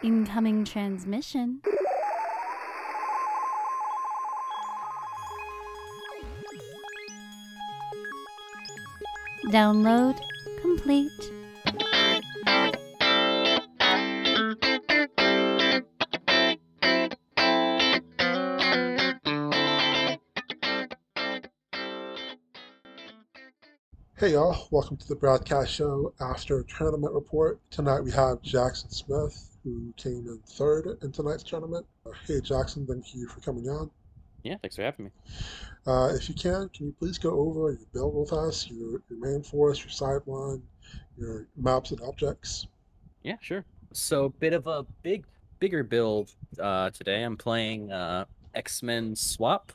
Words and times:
Incoming 0.00 0.64
transmission. 0.64 1.60
Download 9.46 10.16
complete. 10.62 11.10
Hey 24.16 24.32
y'all, 24.32 24.68
welcome 24.70 24.96
to 24.96 25.08
the 25.08 25.16
Bradcast 25.16 25.68
show 25.68 26.12
after 26.20 26.62
tournament 26.64 27.14
report. 27.14 27.60
Tonight 27.70 28.00
we 28.00 28.10
have 28.10 28.42
Jackson 28.42 28.90
Smith, 28.90 29.57
who 29.68 29.92
came 29.96 30.26
in 30.26 30.40
third 30.46 30.98
in 31.02 31.12
tonight's 31.12 31.42
tournament. 31.42 31.86
Uh, 32.06 32.10
hey 32.26 32.40
Jackson, 32.40 32.86
thank 32.86 33.14
you 33.14 33.26
for 33.28 33.40
coming 33.40 33.68
on. 33.68 33.90
Yeah, 34.42 34.56
thanks 34.62 34.76
for 34.76 34.82
having 34.82 35.06
me. 35.06 35.10
Uh, 35.86 36.10
if 36.14 36.28
you 36.28 36.34
can, 36.34 36.68
can 36.70 36.86
you 36.86 36.94
please 36.98 37.18
go 37.18 37.38
over 37.38 37.72
your 37.72 37.86
build 37.92 38.14
with 38.14 38.32
us, 38.32 38.68
your, 38.70 39.02
your 39.10 39.18
main 39.18 39.42
force, 39.42 39.80
your 39.80 39.90
sideline, 39.90 40.62
your 41.16 41.48
maps 41.56 41.90
and 41.90 42.00
objects? 42.02 42.66
Yeah, 43.22 43.36
sure. 43.40 43.64
So, 43.92 44.26
a 44.26 44.30
bit 44.30 44.52
of 44.52 44.66
a 44.66 44.86
big, 45.02 45.24
bigger 45.58 45.82
build 45.82 46.34
uh, 46.60 46.90
today. 46.90 47.22
I'm 47.22 47.36
playing 47.36 47.90
uh, 47.90 48.26
X 48.54 48.82
Men 48.82 49.16
Swap. 49.16 49.72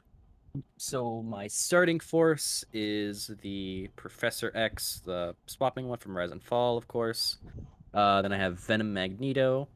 So, 0.77 1.21
my 1.23 1.47
starting 1.47 1.99
force 1.99 2.63
is 2.71 3.31
the 3.41 3.89
Professor 3.95 4.51
X, 4.55 5.01
the 5.03 5.35
swapping 5.47 5.87
one 5.87 5.97
from 5.97 6.15
Rise 6.15 6.31
and 6.31 6.43
Fall, 6.43 6.77
of 6.77 6.87
course. 6.87 7.37
Uh, 7.93 8.21
then 8.21 8.31
I 8.31 8.37
have 8.37 8.59
Venom 8.59 8.93
Magneto, 8.93 9.67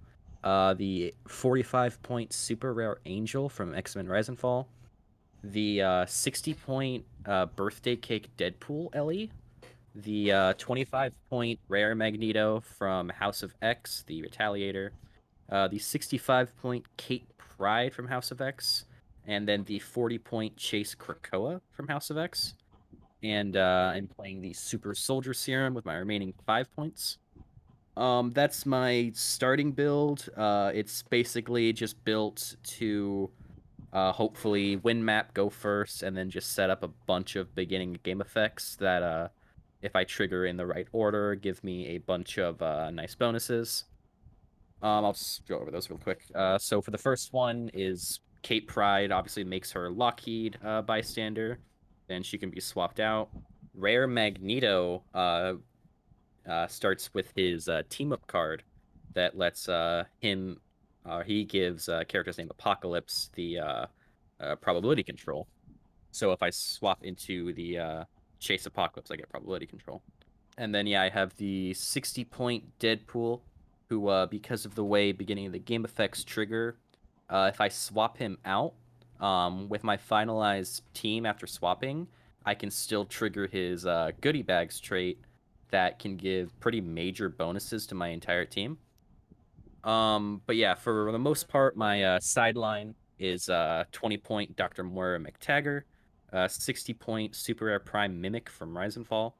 uh, 0.48 0.74
the 0.76 1.14
45 1.28 2.02
point 2.04 2.32
super 2.32 2.74
rare 2.74 3.00
Angel 3.05 3.49
from 3.49 3.76
X 3.76 3.98
Men 3.98 4.08
Rise 4.08 4.30
and 4.30 4.40
Fall, 4.40 4.70
the 5.44 5.82
uh, 5.82 6.05
60 6.05 6.54
point 6.54 7.04
uh, 7.26 7.48
birthday 7.48 7.98
cake 7.98 8.30
Deadpool 8.38 8.88
Ellie, 8.94 9.30
the 9.94 10.32
uh, 10.32 10.54
25 10.54 11.12
point 11.30 11.60
rare 11.68 11.94
Magneto 11.96 12.62
from 12.62 13.10
House 13.10 13.44
of 13.44 13.54
X, 13.62 14.05
the 14.08 14.21
Retaliator, 14.21 14.91
uh, 15.52 15.68
the 15.68 15.80
65 15.80 16.55
point 16.55 16.86
Kate 16.96 17.27
Pryde 17.38 17.93
from 17.93 18.08
House 18.08 18.32
of 18.32 18.40
X, 18.40 18.86
and 19.26 19.46
then 19.46 19.66
the 19.66 19.80
40 19.80 20.18
point 20.18 20.55
Chase 20.55 20.96
Krakoa 20.96 21.60
from 21.74 21.90
House 21.90 22.10
of 22.10 22.18
X. 22.18 22.54
And 23.21 23.58
uh, 23.58 23.91
I'm 23.93 24.08
playing 24.08 24.40
the 24.40 24.54
Super 24.54 24.96
Soldier 24.96 25.34
Serum 25.34 25.74
with 25.74 25.84
my 25.84 25.96
remaining 25.96 26.34
five 26.46 26.74
points. 26.74 27.18
Um, 27.98 28.29
that's 28.29 28.65
my 28.65 29.12
starting 29.15 29.71
build. 29.71 30.29
Uh, 30.37 30.71
it's 30.73 31.01
basically 31.01 31.73
just 31.73 32.03
built 32.05 32.55
to 32.77 33.31
uh, 33.91 34.12
hopefully 34.12 34.76
win 34.76 35.03
map, 35.03 35.34
go 35.34 35.49
first, 35.49 36.03
and 36.03 36.15
then 36.15 36.29
just 36.29 36.51
set 36.51 36.70
up 36.70 36.84
a 36.84 36.90
bunch 37.07 37.35
of 37.35 37.55
beginning 37.55 37.98
game 38.03 38.21
effects 38.21 38.75
that, 38.75 39.01
uh, 39.01 39.29
if 39.81 39.95
I 39.95 40.03
trigger 40.03 40.45
in 40.45 40.57
the 40.57 40.68
right 40.68 40.87
order, 40.91 41.34
give 41.34 41.63
me 41.63 41.87
a 41.87 41.98
bunch 41.98 42.37
of 42.37 42.62
uh, 42.62 42.91
nice 42.91 43.15
bonuses. 43.15 43.85
Um, 44.84 45.03
I'll 45.03 45.13
just 45.13 45.48
go 45.48 45.57
over 45.57 45.71
those 45.71 45.90
real 45.90 45.98
quick. 45.98 46.21
Uh, 46.35 46.59
so 46.59 46.81
for 46.81 46.91
the 46.91 46.99
first 46.99 47.34
one 47.34 47.71
is 47.73 48.20
Kate 48.43 48.68
Pryde. 48.68 49.12
Obviously 49.12 49.43
makes 49.43 49.71
her 49.71 49.90
Lockheed 49.90 50.59
uh, 50.63 50.84
bystander, 50.84 51.57
and 52.09 52.23
she 52.23 52.37
can 52.37 52.51
be 52.51 52.59
swapped 52.59 52.99
out. 52.99 53.29
Rare 53.73 54.05
Magneto 54.07 55.03
uh, 56.48 56.67
starts 56.67 57.13
with 57.13 57.31
his 57.35 57.67
uh, 57.67 57.84
team 57.90 58.13
up 58.13 58.26
card 58.27 58.63
that 59.13 59.37
lets 59.37 59.67
uh, 59.67 60.03
him. 60.20 60.59
Uh, 61.05 61.23
he 61.23 61.43
gives 61.43 61.90
uh, 61.90 62.03
character's 62.07 62.37
name 62.37 62.49
Apocalypse 62.49 63.29
the 63.35 63.59
uh, 63.59 63.85
probability 64.62 65.03
control. 65.03 65.47
So 66.12 66.31
if 66.31 66.41
I 66.41 66.50
swap 66.50 67.03
into 67.03 67.53
the 67.53 68.06
Chase 68.40 68.66
Apocalypse, 68.66 69.12
I 69.12 69.16
get 69.16 69.30
probability 69.30 69.66
control. 69.66 70.02
And 70.57 70.74
then 70.74 70.88
yeah, 70.88 71.03
I 71.03 71.09
have 71.09 71.36
the 71.38 71.74
60 71.74 72.24
point 72.25 72.63
Deadpool, 72.80 73.41
who 73.90 74.28
because 74.30 74.66
of 74.66 74.75
the 74.75 74.84
way 74.84 75.12
beginning 75.12 75.47
of 75.47 75.53
the 75.53 75.59
game 75.59 75.86
effects 75.86 76.24
trigger, 76.24 76.78
if 77.31 77.62
I 77.62 77.69
swap 77.69 78.18
him 78.18 78.38
out 78.46 78.74
um, 79.19 79.69
with 79.69 79.84
my 79.84 79.97
finalized 79.97 80.81
team 80.94 81.25
after 81.25 81.47
swapping, 81.47 82.07
I 82.46 82.53
can 82.53 82.72
still 82.72 83.06
trigger 83.06 83.47
his 83.47 83.86
goodie 84.22 84.44
bags 84.44 84.80
trait 84.80 85.19
that 85.72 86.00
can 86.00 86.16
give 86.16 86.58
pretty 86.60 86.82
major 86.82 87.30
bonuses 87.30 87.88
to 87.88 87.96
my 87.96 88.10
entire 88.10 88.46
team. 88.46 88.78
Um, 89.84 90.42
but 90.46 90.56
yeah, 90.56 90.76
for 90.76 91.12
the 91.12 91.20
most 91.20 91.48
part, 91.48 91.78
my 91.78 92.04
uh, 92.04 92.20
sideline 92.20 92.96
is 93.20 93.50
uh, 93.50 93.86
20 93.92 94.18
point 94.18 94.56
Dr. 94.56 94.84
Moira 94.84 95.20
MacTaggert, 95.20 95.84
uh, 96.34 96.48
60 96.48 96.94
point 96.94 97.36
Super 97.36 97.66
Rare 97.66 97.80
Prime 97.80 98.20
Mimic 98.20 98.50
from 98.50 98.78
Rise 98.78 98.98
and 98.98 99.08
Fall, 99.08 99.38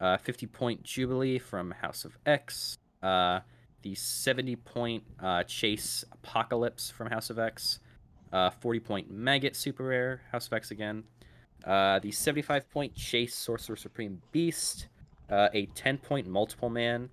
uh, 0.00 0.16
50 0.18 0.46
point 0.46 0.82
Jubilee 0.82 1.38
from 1.38 1.70
House 1.70 2.04
of 2.04 2.16
X, 2.26 2.78
uh, 3.02 3.40
the 3.82 3.94
70 3.94 4.56
point 4.56 5.04
uh, 5.22 5.42
Chase 5.44 6.04
Apocalypse 6.12 6.90
from 6.90 7.08
House 7.08 7.30
of 7.30 7.38
X, 7.38 7.80
uh, 8.32 8.50
40 8.50 8.80
point 8.80 9.10
Maggot 9.10 9.56
Super 9.56 9.84
Rare, 9.84 10.22
House 10.32 10.46
of 10.46 10.52
X 10.52 10.70
again, 10.70 11.04
uh, 11.64 11.98
the 11.98 12.10
75 12.10 12.68
point 12.70 12.94
Chase 12.94 13.34
Sorcerer 13.34 13.76
Supreme 13.76 14.20
Beast, 14.32 14.88
uh, 15.30 15.48
a 15.52 15.66
10 15.66 15.98
point 15.98 16.26
Multiple 16.26 16.70
Man, 16.70 17.10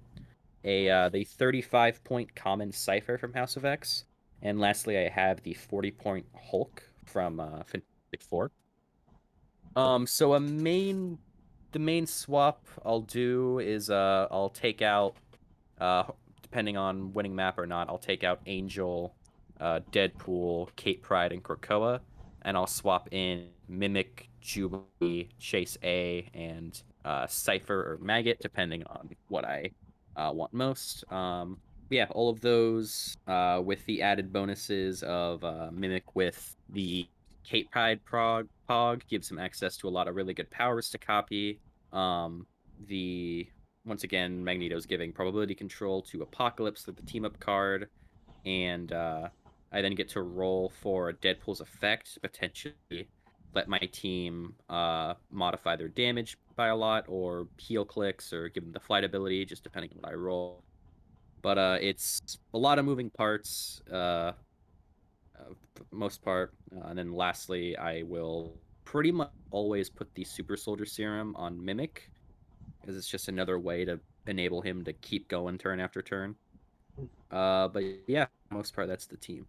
a 0.63 0.89
uh, 0.89 1.09
the 1.09 1.23
35 1.23 2.03
point 2.03 2.35
Common 2.35 2.71
Cypher 2.71 3.17
from 3.17 3.33
House 3.33 3.55
of 3.55 3.65
X, 3.65 4.05
and 4.41 4.59
lastly, 4.59 4.97
I 4.97 5.09
have 5.09 5.41
the 5.43 5.53
40 5.53 5.91
point 5.91 6.25
Hulk 6.51 6.83
from 7.05 7.39
uh, 7.39 7.63
Fantastic 7.63 8.21
Four. 8.21 8.51
Um, 9.75 10.07
so 10.07 10.33
a 10.33 10.39
main, 10.39 11.17
the 11.71 11.79
main 11.79 12.07
swap 12.07 12.65
I'll 12.85 13.01
do 13.01 13.59
is 13.59 13.89
uh, 13.89 14.27
I'll 14.31 14.49
take 14.49 14.81
out, 14.81 15.15
uh, 15.81 16.03
depending 16.41 16.77
on 16.77 17.13
winning 17.13 17.35
map 17.35 17.57
or 17.57 17.65
not, 17.65 17.89
I'll 17.89 17.97
take 17.97 18.23
out 18.23 18.39
Angel, 18.45 19.13
uh, 19.59 19.81
Deadpool, 19.91 20.69
Kate 20.75 21.01
Pryde, 21.01 21.33
and 21.33 21.43
Krakoa, 21.43 21.99
and 22.43 22.55
I'll 22.55 22.67
swap 22.67 23.09
in 23.11 23.47
Mimic, 23.67 24.29
Jubilee, 24.39 25.29
Chase 25.39 25.77
A, 25.83 26.29
and 26.33 26.81
uh, 27.05 27.27
Cypher 27.27 27.93
or 27.93 27.99
Maggot, 28.01 28.39
depending 28.41 28.83
on 28.87 29.09
what 29.29 29.45
I 29.45 29.71
uh, 30.17 30.31
want 30.33 30.53
most. 30.53 31.09
Um, 31.11 31.57
yeah, 31.89 32.07
all 32.11 32.29
of 32.29 32.41
those 32.41 33.15
uh, 33.27 33.61
with 33.63 33.85
the 33.85 34.01
added 34.01 34.33
bonuses 34.33 35.03
of 35.03 35.43
uh, 35.43 35.69
Mimic 35.71 36.15
with 36.15 36.55
the 36.69 37.07
Kate 37.43 37.69
Pryde 37.69 38.03
prog 38.03 38.47
pog 38.67 39.01
gives 39.07 39.29
him 39.29 39.37
access 39.37 39.77
to 39.77 39.87
a 39.87 39.89
lot 39.91 40.07
of 40.07 40.15
really 40.15 40.33
good 40.33 40.49
powers 40.49 40.89
to 40.89 40.97
copy. 40.97 41.59
Um, 41.93 42.47
the 42.87 43.47
once 43.85 44.03
again 44.03 44.43
Magneto's 44.43 44.87
giving 44.87 45.13
probability 45.13 45.53
control 45.53 46.01
to 46.03 46.23
Apocalypse 46.23 46.87
with 46.87 46.95
the 46.95 47.03
team 47.03 47.23
up 47.23 47.39
card, 47.39 47.87
and 48.45 48.91
uh, 48.91 49.29
I 49.71 49.81
then 49.81 49.93
get 49.93 50.09
to 50.09 50.23
roll 50.23 50.71
for 50.81 51.13
Deadpool's 51.13 51.61
effect, 51.61 52.17
potentially 52.21 53.07
let 53.55 53.67
my 53.67 53.79
team 53.79 54.53
uh, 54.69 55.13
modify 55.31 55.75
their 55.75 55.87
damage 55.87 56.37
by 56.55 56.67
a 56.67 56.75
lot, 56.75 57.05
or 57.07 57.47
heal 57.57 57.85
clicks, 57.85 58.33
or 58.33 58.49
give 58.49 58.63
them 58.63 58.73
the 58.73 58.79
flight 58.79 59.03
ability, 59.03 59.45
just 59.45 59.63
depending 59.63 59.91
on 59.91 60.01
what 60.01 60.11
I 60.11 60.15
roll. 60.15 60.63
But 61.41 61.57
uh, 61.57 61.77
it's 61.81 62.39
a 62.53 62.57
lot 62.57 62.79
of 62.79 62.85
moving 62.85 63.09
parts, 63.09 63.81
uh, 63.91 63.95
uh, 63.95 64.33
most 65.91 66.21
part. 66.21 66.53
Uh, 66.75 66.87
and 66.87 66.99
then 66.99 67.13
lastly, 67.13 67.77
I 67.77 68.03
will 68.03 68.57
pretty 68.83 69.11
much 69.11 69.31
always 69.51 69.89
put 69.89 70.13
the 70.15 70.23
Super 70.23 70.57
Soldier 70.57 70.85
Serum 70.85 71.35
on 71.35 71.63
Mimic, 71.63 72.09
because 72.81 72.97
it's 72.97 73.07
just 73.07 73.27
another 73.27 73.59
way 73.59 73.85
to 73.85 73.99
enable 74.27 74.61
him 74.61 74.83
to 74.83 74.93
keep 74.93 75.27
going 75.27 75.57
turn 75.57 75.79
after 75.79 76.01
turn. 76.01 76.35
Uh, 77.31 77.67
but 77.67 77.83
yeah, 78.07 78.25
most 78.49 78.75
part, 78.75 78.87
that's 78.87 79.05
the 79.05 79.17
team. 79.17 79.45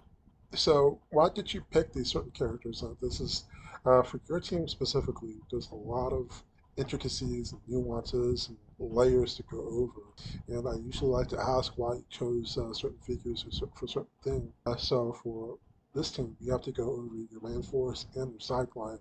So, 0.55 1.00
why 1.11 1.29
did 1.29 1.52
you 1.52 1.62
pick 1.70 1.93
these 1.93 2.09
certain 2.09 2.31
characters? 2.31 2.82
Uh, 2.82 2.94
this 3.00 3.20
is 3.20 3.44
uh, 3.87 4.03
for 4.03 4.21
your 4.29 4.41
team 4.41 4.69
specifically. 4.69 5.37
There's 5.50 5.71
a 5.71 5.75
lot 5.75 6.12
of 6.12 6.43
intricacies 6.77 7.53
and 7.53 7.61
nuances 7.67 8.49
and 8.49 8.59
layers 8.79 9.35
to 9.37 9.43
go 9.44 9.61
over, 9.61 10.03
and 10.49 10.69
I 10.69 10.75
usually 10.85 11.11
like 11.11 11.29
to 11.29 11.41
ask 11.41 11.73
why 11.77 11.94
you 11.94 12.05
chose 12.11 12.59
uh, 12.59 12.73
certain 12.73 12.99
figures 13.06 13.44
for, 13.75 13.87
certain 13.87 14.09
things. 14.23 14.53
Uh, 14.67 14.77
so, 14.77 15.17
for 15.23 15.59
this 15.94 16.11
team, 16.11 16.37
you 16.41 16.53
have 16.53 16.62
to 16.62 16.73
go 16.73 16.91
over 16.91 17.17
your 17.31 17.41
land 17.41 17.65
force 17.65 18.06
and 18.15 18.31
your 18.31 18.41
sideline, 18.41 18.99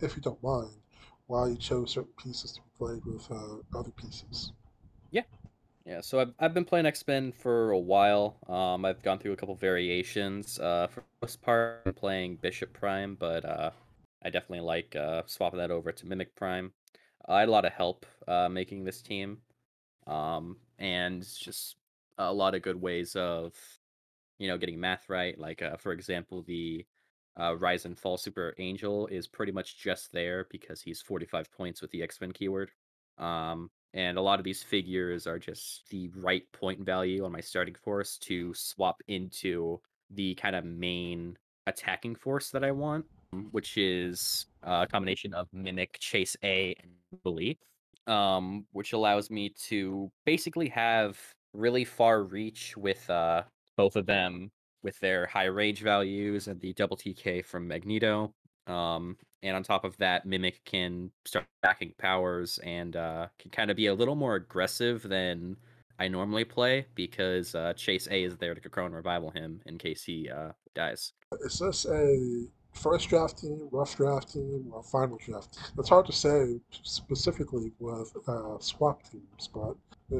if 0.00 0.16
you 0.16 0.22
don't 0.22 0.42
mind, 0.42 0.72
why 1.26 1.48
you 1.48 1.56
chose 1.56 1.90
certain 1.92 2.12
pieces 2.22 2.52
to 2.52 2.60
be 2.62 2.68
played 2.78 3.04
with 3.04 3.30
uh, 3.30 3.78
other 3.78 3.90
pieces. 3.90 4.52
Yeah. 5.10 5.22
Yeah, 5.84 6.02
so 6.02 6.20
I've, 6.20 6.34
I've 6.38 6.52
been 6.52 6.66
playing 6.66 6.84
X-Men 6.84 7.32
for 7.32 7.70
a 7.70 7.78
while. 7.78 8.36
Um, 8.46 8.84
I've 8.84 9.02
gone 9.02 9.18
through 9.18 9.32
a 9.32 9.36
couple 9.36 9.54
variations. 9.54 10.58
Uh, 10.58 10.86
for 10.86 11.02
most 11.22 11.40
part, 11.40 11.82
I'm 11.86 11.94
playing 11.94 12.36
Bishop 12.36 12.74
Prime, 12.74 13.16
but 13.18 13.44
uh, 13.46 13.70
I 14.24 14.30
definitely 14.30 14.60
like 14.60 14.96
uh, 14.96 15.22
swapping 15.26 15.58
that 15.58 15.70
over 15.70 15.92
to 15.92 16.06
Mimic 16.06 16.34
Prime. 16.34 16.72
I 17.26 17.40
had 17.40 17.48
a 17.48 17.52
lot 17.52 17.64
of 17.64 17.72
help 17.72 18.06
uh, 18.26 18.48
making 18.48 18.84
this 18.84 19.02
team, 19.02 19.38
um, 20.06 20.56
and 20.78 21.22
just 21.22 21.76
a 22.16 22.32
lot 22.32 22.54
of 22.54 22.62
good 22.62 22.80
ways 22.80 23.14
of 23.16 23.54
you 24.38 24.48
know, 24.48 24.56
getting 24.56 24.80
math 24.80 25.08
right. 25.08 25.38
Like, 25.38 25.62
uh, 25.62 25.76
for 25.76 25.92
example, 25.92 26.42
the 26.42 26.86
uh, 27.38 27.56
Rise 27.56 27.84
and 27.84 27.98
Fall 27.98 28.16
Super 28.16 28.54
Angel 28.58 29.06
is 29.08 29.26
pretty 29.26 29.52
much 29.52 29.78
just 29.78 30.12
there 30.12 30.46
because 30.50 30.80
he's 30.80 31.02
45 31.02 31.50
points 31.52 31.82
with 31.82 31.90
the 31.90 32.02
X 32.02 32.20
Men 32.20 32.32
keyword. 32.32 32.70
Um, 33.18 33.70
and 33.94 34.16
a 34.16 34.22
lot 34.22 34.38
of 34.38 34.44
these 34.44 34.62
figures 34.62 35.26
are 35.26 35.38
just 35.38 35.88
the 35.90 36.10
right 36.14 36.44
point 36.52 36.80
value 36.80 37.24
on 37.24 37.32
my 37.32 37.40
starting 37.40 37.74
force 37.74 38.16
to 38.18 38.54
swap 38.54 39.02
into 39.08 39.80
the 40.10 40.34
kind 40.36 40.54
of 40.54 40.64
main 40.64 41.36
attacking 41.66 42.14
force 42.14 42.50
that 42.50 42.64
I 42.64 42.70
want, 42.70 43.04
which 43.50 43.76
is 43.76 44.46
a 44.62 44.86
combination 44.86 45.34
of 45.34 45.48
Mimic, 45.52 45.98
Chase 45.98 46.36
A, 46.42 46.74
and 46.82 46.92
Belief, 47.22 47.56
um, 48.06 48.66
which 48.72 48.92
allows 48.92 49.30
me 49.30 49.50
to 49.66 50.10
basically 50.24 50.68
have 50.68 51.18
really 51.52 51.84
far 51.84 52.22
reach 52.22 52.76
with 52.76 53.08
uh, 53.10 53.42
both 53.76 53.96
of 53.96 54.06
them 54.06 54.50
with 54.82 54.98
their 55.00 55.26
high 55.26 55.44
rage 55.44 55.80
values 55.80 56.48
and 56.48 56.60
the 56.60 56.72
double 56.74 56.96
TK 56.96 57.44
from 57.44 57.66
Magneto. 57.66 58.32
Um, 58.66 59.16
and 59.42 59.56
on 59.56 59.62
top 59.62 59.84
of 59.84 59.96
that, 59.98 60.26
Mimic 60.26 60.64
can 60.64 61.10
start 61.24 61.46
backing 61.62 61.92
powers 61.98 62.58
and 62.62 62.96
uh, 62.96 63.28
can 63.38 63.50
kind 63.50 63.70
of 63.70 63.76
be 63.76 63.86
a 63.86 63.94
little 63.94 64.14
more 64.14 64.34
aggressive 64.34 65.02
than 65.02 65.56
I 65.98 66.08
normally 66.08 66.44
play 66.44 66.86
because 66.94 67.54
uh, 67.54 67.72
Chase 67.74 68.08
A 68.10 68.24
is 68.24 68.36
there 68.36 68.54
to 68.54 68.68
Crone 68.68 68.92
revival 68.92 69.30
him 69.30 69.60
in 69.66 69.78
case 69.78 70.04
he 70.04 70.28
uh, 70.30 70.52
dies. 70.74 71.12
Is 71.40 71.58
this 71.58 71.86
a 71.86 72.46
first 72.72 73.08
draft 73.08 73.38
team, 73.38 73.68
rough 73.70 73.96
draft 73.96 74.32
team, 74.32 74.70
or 74.72 74.82
final 74.82 75.18
draft? 75.24 75.58
It's 75.78 75.88
hard 75.88 76.06
to 76.06 76.12
say 76.12 76.60
specifically 76.82 77.72
with 77.78 78.16
uh, 78.26 78.58
swap 78.58 79.02
teams, 79.10 79.48
but 79.52 79.76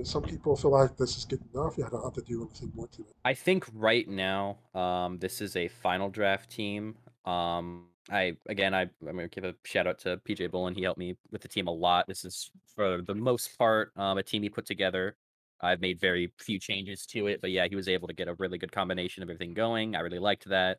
some 0.06 0.22
people 0.22 0.56
feel 0.56 0.72
like 0.72 0.96
this 0.96 1.16
is 1.16 1.24
good 1.24 1.40
enough. 1.54 1.78
You 1.78 1.86
don't 1.90 2.02
have 2.02 2.12
to 2.14 2.22
do 2.22 2.42
anything 2.42 2.72
more 2.74 2.88
to 2.88 3.02
it. 3.02 3.14
I 3.24 3.34
think 3.34 3.66
right 3.72 4.08
now, 4.08 4.58
um, 4.74 5.18
this 5.18 5.40
is 5.40 5.56
a 5.56 5.68
final 5.68 6.10
draft 6.10 6.50
team. 6.50 6.96
Um, 7.24 7.86
I 8.10 8.36
again, 8.48 8.74
I, 8.74 8.82
I'm 8.82 9.16
gonna 9.16 9.28
give 9.28 9.44
a 9.44 9.54
shout 9.64 9.86
out 9.86 9.98
to 10.00 10.18
PJ 10.28 10.50
Bullen. 10.50 10.74
He 10.74 10.82
helped 10.82 10.98
me 10.98 11.16
with 11.30 11.42
the 11.42 11.48
team 11.48 11.68
a 11.68 11.72
lot. 11.72 12.06
This 12.08 12.24
is 12.24 12.50
for 12.74 13.02
the 13.02 13.14
most 13.14 13.56
part 13.58 13.92
um, 13.96 14.18
a 14.18 14.22
team 14.22 14.42
he 14.42 14.48
put 14.48 14.66
together. 14.66 15.16
I've 15.60 15.80
made 15.80 16.00
very 16.00 16.32
few 16.38 16.58
changes 16.58 17.04
to 17.06 17.26
it, 17.26 17.40
but 17.40 17.50
yeah, 17.50 17.66
he 17.68 17.74
was 17.74 17.88
able 17.88 18.08
to 18.08 18.14
get 18.14 18.28
a 18.28 18.34
really 18.34 18.58
good 18.58 18.70
combination 18.70 19.22
of 19.22 19.28
everything 19.28 19.54
going. 19.54 19.96
I 19.96 20.00
really 20.00 20.20
liked 20.20 20.48
that. 20.48 20.78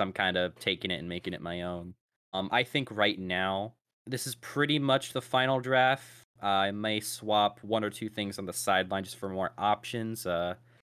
I'm 0.00 0.12
kind 0.12 0.36
of 0.36 0.58
taking 0.58 0.90
it 0.90 1.00
and 1.00 1.08
making 1.08 1.34
it 1.34 1.40
my 1.40 1.62
own. 1.62 1.94
Um, 2.32 2.48
I 2.52 2.62
think 2.62 2.90
right 2.90 3.18
now 3.18 3.74
this 4.06 4.26
is 4.26 4.34
pretty 4.36 4.78
much 4.78 5.12
the 5.12 5.22
final 5.22 5.60
draft. 5.60 6.04
Uh, 6.42 6.46
I 6.46 6.70
may 6.70 7.00
swap 7.00 7.60
one 7.62 7.84
or 7.84 7.90
two 7.90 8.08
things 8.08 8.38
on 8.38 8.46
the 8.46 8.52
sideline 8.52 9.04
just 9.04 9.16
for 9.16 9.28
more 9.28 9.52
options. 9.58 10.26
Uh, 10.26 10.54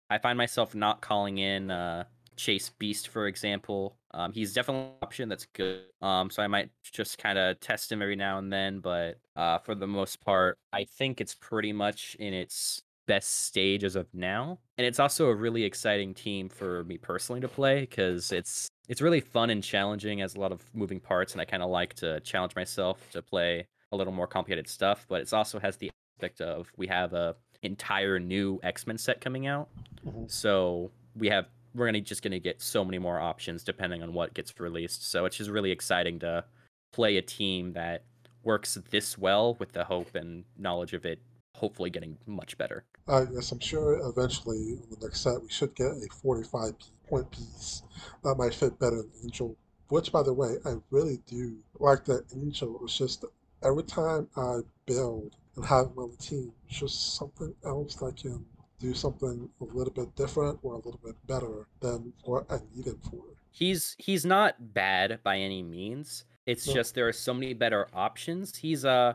I 0.09 0.17
find 0.17 0.37
myself 0.37 0.75
not 0.75 1.01
calling 1.01 1.37
in 1.37 1.71
uh, 1.71 2.03
Chase 2.35 2.69
Beast, 2.77 3.07
for 3.07 3.27
example. 3.27 3.95
Um, 4.13 4.33
he's 4.33 4.53
definitely 4.53 4.83
an 4.83 4.91
option 5.01 5.29
that's 5.29 5.47
good. 5.53 5.81
Um, 6.01 6.29
so 6.29 6.43
I 6.43 6.47
might 6.47 6.69
just 6.83 7.17
kind 7.17 7.37
of 7.37 7.59
test 7.59 7.91
him 7.91 8.01
every 8.01 8.15
now 8.15 8.37
and 8.37 8.51
then, 8.51 8.79
but 8.79 9.19
uh, 9.35 9.57
for 9.59 9.73
the 9.73 9.87
most 9.87 10.21
part, 10.21 10.57
I 10.73 10.83
think 10.83 11.21
it's 11.21 11.35
pretty 11.35 11.73
much 11.73 12.15
in 12.19 12.33
its 12.33 12.81
best 13.07 13.45
stage 13.45 13.83
as 13.83 13.95
of 13.95 14.07
now. 14.13 14.59
And 14.77 14.85
it's 14.87 14.99
also 14.99 15.27
a 15.27 15.35
really 15.35 15.63
exciting 15.63 16.13
team 16.13 16.49
for 16.49 16.83
me 16.85 16.97
personally 16.97 17.41
to 17.41 17.47
play 17.47 17.81
because 17.81 18.31
it's 18.31 18.67
it's 18.87 19.01
really 19.01 19.21
fun 19.21 19.49
and 19.49 19.63
challenging, 19.63 20.19
has 20.19 20.35
a 20.35 20.39
lot 20.39 20.51
of 20.51 20.63
moving 20.73 20.99
parts, 20.99 21.31
and 21.33 21.41
I 21.41 21.45
kind 21.45 21.63
of 21.63 21.69
like 21.69 21.93
to 21.95 22.19
challenge 22.21 22.55
myself 22.55 22.99
to 23.11 23.21
play 23.21 23.65
a 23.91 23.97
little 23.97 24.13
more 24.13 24.27
complicated 24.27 24.67
stuff. 24.67 25.05
But 25.07 25.21
it 25.21 25.33
also 25.33 25.59
has 25.59 25.77
the 25.77 25.89
aspect 26.17 26.41
of 26.41 26.71
we 26.77 26.87
have 26.87 27.13
a 27.13 27.35
entire 27.63 28.19
new 28.19 28.59
X 28.63 28.87
Men 28.87 28.97
set 28.97 29.21
coming 29.21 29.45
out, 29.47 29.69
Mhm. 30.05 30.29
so 30.29 30.91
we 31.15 31.29
have 31.29 31.47
we're 31.73 31.85
gonna 31.85 32.01
just 32.01 32.21
gonna 32.21 32.39
get 32.39 32.61
so 32.61 32.83
many 32.83 32.97
more 32.97 33.19
options 33.19 33.63
depending 33.63 34.03
on 34.03 34.13
what 34.13 34.33
gets 34.33 34.59
released. 34.59 35.09
So 35.09 35.23
it's 35.25 35.37
just 35.37 35.49
really 35.49 35.71
exciting 35.71 36.19
to 36.19 36.43
play 36.91 37.15
a 37.15 37.21
team 37.21 37.71
that 37.73 38.03
works 38.43 38.73
this 38.89 39.17
well 39.17 39.53
with 39.55 39.71
the 39.71 39.85
hope 39.85 40.13
and 40.15 40.43
knowledge 40.57 40.93
of 40.93 41.05
it 41.05 41.19
hopefully 41.55 41.89
getting 41.89 42.17
much 42.25 42.57
better. 42.57 42.83
Uh, 43.07 43.25
yes, 43.33 43.51
I'm 43.51 43.59
sure 43.59 43.99
eventually 44.07 44.77
on 44.81 44.87
the 44.89 44.97
next 45.05 45.21
set 45.21 45.41
we 45.41 45.49
should 45.49 45.75
get 45.75 45.87
a 45.87 46.07
45 46.21 46.73
point 47.07 47.29
piece 47.31 47.83
that 48.23 48.35
might 48.35 48.53
fit 48.53 48.79
better 48.79 48.97
than 48.97 49.11
Angel. 49.23 49.55
Which, 49.89 50.11
by 50.11 50.23
the 50.23 50.33
way, 50.33 50.55
I 50.65 50.75
really 50.89 51.19
do 51.27 51.57
like 51.79 52.05
that 52.05 52.25
Angel. 52.35 52.79
It's 52.83 52.97
just 52.97 53.25
every 53.63 53.83
time 53.83 54.29
I 54.37 54.59
build 54.85 55.35
and 55.55 55.65
have 55.65 55.87
him 55.87 55.97
on 55.97 56.11
the 56.11 56.17
team, 56.17 56.53
it's 56.69 56.79
just 56.79 57.15
something 57.17 57.53
else 57.65 57.95
that 57.95 58.15
can 58.15 58.45
do 58.79 58.93
something 58.93 59.49
a 59.59 59.63
little 59.65 59.93
bit 59.93 60.15
different 60.15 60.59
or 60.63 60.73
a 60.73 60.77
little 60.77 60.99
bit 61.03 61.15
better 61.27 61.67
than 61.81 62.13
what 62.23 62.45
I 62.49 62.57
need 62.73 62.87
him 62.87 62.99
for. 63.09 63.21
He's 63.51 63.95
he's 63.99 64.25
not 64.25 64.73
bad 64.73 65.19
by 65.23 65.37
any 65.37 65.61
means. 65.61 66.23
It's 66.45 66.65
No. 66.67 66.73
just 66.73 66.95
there 66.95 67.07
are 67.07 67.13
so 67.13 67.33
many 67.33 67.53
better 67.53 67.87
options. 67.93 68.55
He's 68.55 68.85
uh 68.85 69.13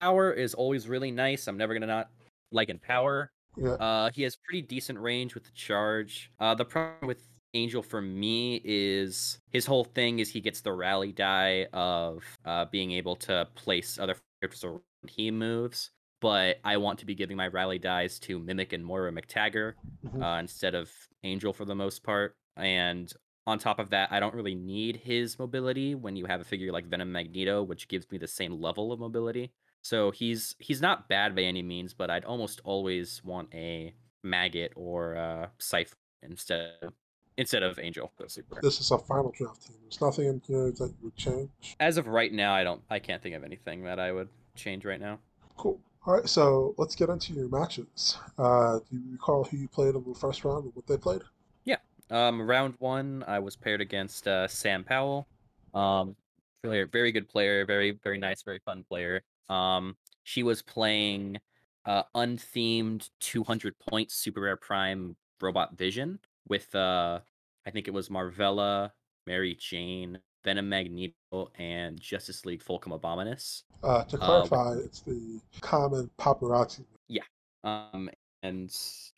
power 0.00 0.32
is 0.32 0.54
always 0.54 0.88
really 0.88 1.10
nice. 1.10 1.46
I'm 1.46 1.56
never 1.58 1.74
gonna 1.74 1.86
not 1.86 2.10
like 2.50 2.68
in 2.68 2.78
power. 2.78 3.30
Yeah, 3.56 3.76
Uh, 3.78 4.10
he 4.10 4.22
has 4.22 4.36
pretty 4.36 4.62
decent 4.62 4.98
range 4.98 5.34
with 5.34 5.44
the 5.44 5.50
charge. 5.52 6.30
Uh, 6.38 6.54
the 6.54 6.64
problem 6.64 7.06
with 7.08 7.22
Angel 7.54 7.82
for 7.82 8.00
me 8.02 8.60
is 8.64 9.38
his 9.52 9.66
whole 9.66 9.84
thing 9.84 10.18
is 10.18 10.30
he 10.30 10.40
gets 10.40 10.60
the 10.60 10.72
rally 10.72 11.12
die 11.12 11.66
of 11.72 12.24
uh, 12.44 12.66
being 12.66 12.92
able 12.92 13.16
to 13.16 13.48
place 13.54 13.98
other 13.98 14.16
characters 14.40 14.64
around 14.64 14.82
he 15.08 15.30
moves. 15.30 15.90
But 16.20 16.58
I 16.64 16.76
want 16.78 16.98
to 17.00 17.06
be 17.06 17.14
giving 17.14 17.36
my 17.36 17.46
rally 17.48 17.78
dies 17.78 18.18
to 18.20 18.38
Mimic 18.38 18.72
and 18.72 18.84
Moira 18.84 19.12
MacTaggert 19.12 19.74
Mhm. 20.04 20.22
uh, 20.22 20.38
instead 20.40 20.74
of 20.74 20.90
Angel 21.22 21.52
for 21.52 21.64
the 21.64 21.74
most 21.74 22.02
part. 22.02 22.36
And 22.56 23.12
on 23.46 23.58
top 23.58 23.78
of 23.78 23.90
that, 23.90 24.10
I 24.12 24.18
don't 24.20 24.34
really 24.34 24.54
need 24.54 24.96
his 24.96 25.38
mobility 25.38 25.94
when 25.94 26.16
you 26.16 26.26
have 26.26 26.40
a 26.40 26.44
figure 26.44 26.72
like 26.72 26.86
Venom 26.86 27.12
Magneto, 27.12 27.62
which 27.62 27.88
gives 27.88 28.10
me 28.10 28.18
the 28.18 28.26
same 28.28 28.60
level 28.60 28.92
of 28.92 28.98
mobility. 29.00 29.52
So 29.86 30.10
he's 30.10 30.56
he's 30.58 30.80
not 30.80 31.08
bad 31.08 31.36
by 31.36 31.42
any 31.42 31.62
means, 31.62 31.94
but 31.94 32.10
I'd 32.10 32.24
almost 32.24 32.60
always 32.64 33.22
want 33.24 33.54
a 33.54 33.94
maggot 34.24 34.72
or 34.74 35.14
a 35.14 35.50
Cypher 35.58 35.94
instead 36.24 36.72
of 36.82 36.92
instead 37.38 37.62
of 37.62 37.78
Angel. 37.78 38.10
this 38.18 38.80
is 38.80 38.90
a 38.90 38.98
final 38.98 39.30
draft 39.30 39.64
team. 39.64 39.76
There's 39.82 40.00
nothing 40.00 40.26
in 40.26 40.42
here 40.44 40.72
that 40.72 40.88
you 40.88 41.04
would 41.04 41.14
change. 41.14 41.76
As 41.78 41.98
of 41.98 42.08
right 42.08 42.32
now, 42.32 42.52
I 42.52 42.64
don't 42.64 42.82
I 42.90 42.98
can't 42.98 43.22
think 43.22 43.36
of 43.36 43.44
anything 43.44 43.84
that 43.84 44.00
I 44.00 44.10
would 44.10 44.28
change 44.56 44.84
right 44.84 45.00
now. 45.00 45.20
Cool. 45.56 45.78
All 46.04 46.14
right, 46.14 46.28
so 46.28 46.74
let's 46.78 46.96
get 46.96 47.08
into 47.08 47.32
your 47.32 47.48
matches. 47.48 48.18
Uh, 48.38 48.80
do 48.90 48.96
you 48.96 49.12
recall 49.12 49.44
who 49.44 49.56
you 49.56 49.68
played 49.68 49.94
in 49.94 50.04
the 50.04 50.14
first 50.14 50.44
round 50.44 50.64
and 50.64 50.74
what 50.74 50.86
they 50.86 50.96
played? 50.96 51.22
Yeah. 51.64 51.78
Um, 52.10 52.42
round 52.42 52.74
one, 52.78 53.24
I 53.26 53.38
was 53.40 53.56
paired 53.56 53.80
against 53.80 54.26
uh, 54.26 54.46
Sam 54.48 54.82
Powell. 54.82 55.26
Um, 55.74 56.16
a 56.64 56.84
very 56.84 57.12
good 57.12 57.28
player, 57.28 57.64
very 57.64 57.92
very 58.02 58.18
nice, 58.18 58.42
very 58.42 58.58
fun 58.58 58.84
player. 58.88 59.22
Um, 59.48 59.96
she 60.24 60.42
was 60.42 60.62
playing 60.62 61.38
uh, 61.84 62.02
unthemed 62.14 63.10
200 63.20 63.74
points 63.78 64.14
super 64.14 64.40
rare 64.40 64.56
prime 64.56 65.16
robot 65.40 65.76
vision 65.76 66.18
with 66.48 66.74
uh, 66.74 67.20
I 67.66 67.70
think 67.70 67.88
it 67.88 67.94
was 67.94 68.08
Marvella, 68.08 68.90
Mary 69.26 69.54
Jane, 69.58 70.18
Venom 70.44 70.68
Magneto, 70.68 71.50
and 71.58 72.00
Justice 72.00 72.44
League 72.46 72.62
Fulcrum 72.62 72.92
Abominus. 72.98 73.62
Uh, 73.82 74.04
to 74.04 74.16
Uh, 74.16 74.46
clarify, 74.46 74.74
it's 74.84 75.00
the 75.00 75.40
common 75.60 76.10
paparazzi. 76.18 76.84
Yeah. 77.08 77.22
Um 77.64 78.10
and 78.42 78.70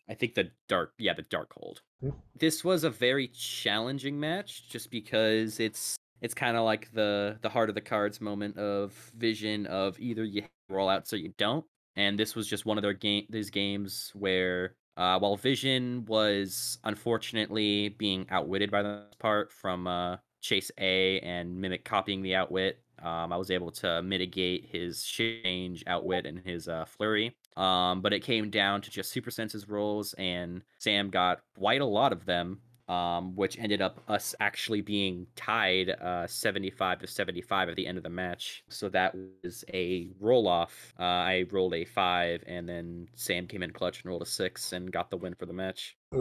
i 0.09 0.15
think 0.15 0.35
the 0.37 0.49
dark 0.69 0.93
yeah 0.97 1.13
the 1.13 1.23
dark 1.23 1.53
hold 1.59 1.83
Hmm. 2.01 2.11
this 2.39 2.63
was 2.65 2.85
a 2.85 2.89
very 2.89 3.27
challenging 3.29 4.19
match 4.21 4.69
just 4.69 4.93
because 4.93 5.59
it's 5.59 5.97
it's 6.21 6.35
kind 6.35 6.57
of 6.57 6.65
like 6.65 6.93
the 6.93 7.39
the 7.43 7.49
heart 7.49 7.69
of 7.69 7.75
the 7.75 7.81
cards 7.81 8.21
moment 8.21 8.57
of 8.57 8.93
vision 9.17 9.67
of 9.67 9.99
either 10.01 10.25
you 10.25 10.43
roll 10.69 10.89
out 10.89 11.07
so 11.07 11.17
you 11.17 11.33
don't 11.39 11.65
and 11.97 12.19
this 12.19 12.35
was 12.35 12.47
just 12.47 12.67
one 12.67 12.79
of 12.79 12.83
their 12.83 12.93
game 12.93 13.25
these 13.31 13.51
games 13.51 14.13
where 14.15 14.75
uh, 14.97 15.19
while 15.19 15.37
vision 15.37 16.05
was 16.07 16.79
unfortunately 16.85 17.91
being 17.91 18.27
outwitted 18.31 18.71
by 18.71 18.83
the 18.83 19.05
part 19.19 19.53
from 19.53 19.87
uh, 19.87 20.17
chase 20.41 20.71
a 20.79 21.21
and 21.21 21.61
mimic 21.61 21.85
copying 21.85 22.23
the 22.23 22.35
outwit 22.35 22.83
um, 23.03 23.33
I 23.33 23.37
was 23.37 23.51
able 23.51 23.71
to 23.73 24.03
mitigate 24.03 24.67
his 24.71 25.05
change, 25.05 25.85
outwit, 25.87 26.27
and 26.27 26.41
his 26.41 26.69
uh, 26.69 26.85
flurry. 26.85 27.37
Um, 27.57 28.01
but 28.01 28.13
it 28.13 28.21
came 28.21 28.51
down 28.51 28.83
to 28.83 28.91
just 28.91 29.11
super 29.11 29.31
senses 29.31 29.69
rolls, 29.69 30.15
and 30.15 30.63
Sam 30.79 31.11
got 31.11 31.41
quite 31.57 31.81
a 31.81 31.87
lot 31.87 32.13
of 32.13 32.25
them, 32.25 32.61
um, 32.89 33.35
which 33.37 33.59
ended 33.59 33.83
up 33.83 34.03
us 34.09 34.35
actually 34.41 34.81
being 34.81 35.27
tied 35.37 35.91
uh, 35.91 36.27
75 36.27 37.01
to 37.01 37.07
75 37.07 37.69
at 37.69 37.77
the 37.77 37.87
end 37.87 37.99
of 37.99 38.05
the 38.05 38.11
match. 38.11 38.65
So 38.69 38.89
that 38.91 39.15
was 39.43 39.65
a 39.73 40.09
roll 40.21 40.49
off. 40.49 40.95
Uh, 40.99 41.03
I 41.03 41.45
rolled 41.51 41.75
a 41.75 41.85
five, 41.85 42.43
and 42.47 42.69
then 42.69 43.09
Sam 43.15 43.47
came 43.47 43.63
in 43.63 43.73
clutch 43.73 44.03
and 44.03 44.11
rolled 44.11 44.23
a 44.23 44.27
six 44.27 44.73
and 44.73 44.91
got 44.93 45.11
the 45.11 45.17
win 45.17 45.35
for 45.35 45.47
the 45.47 45.53
match. 45.53 45.97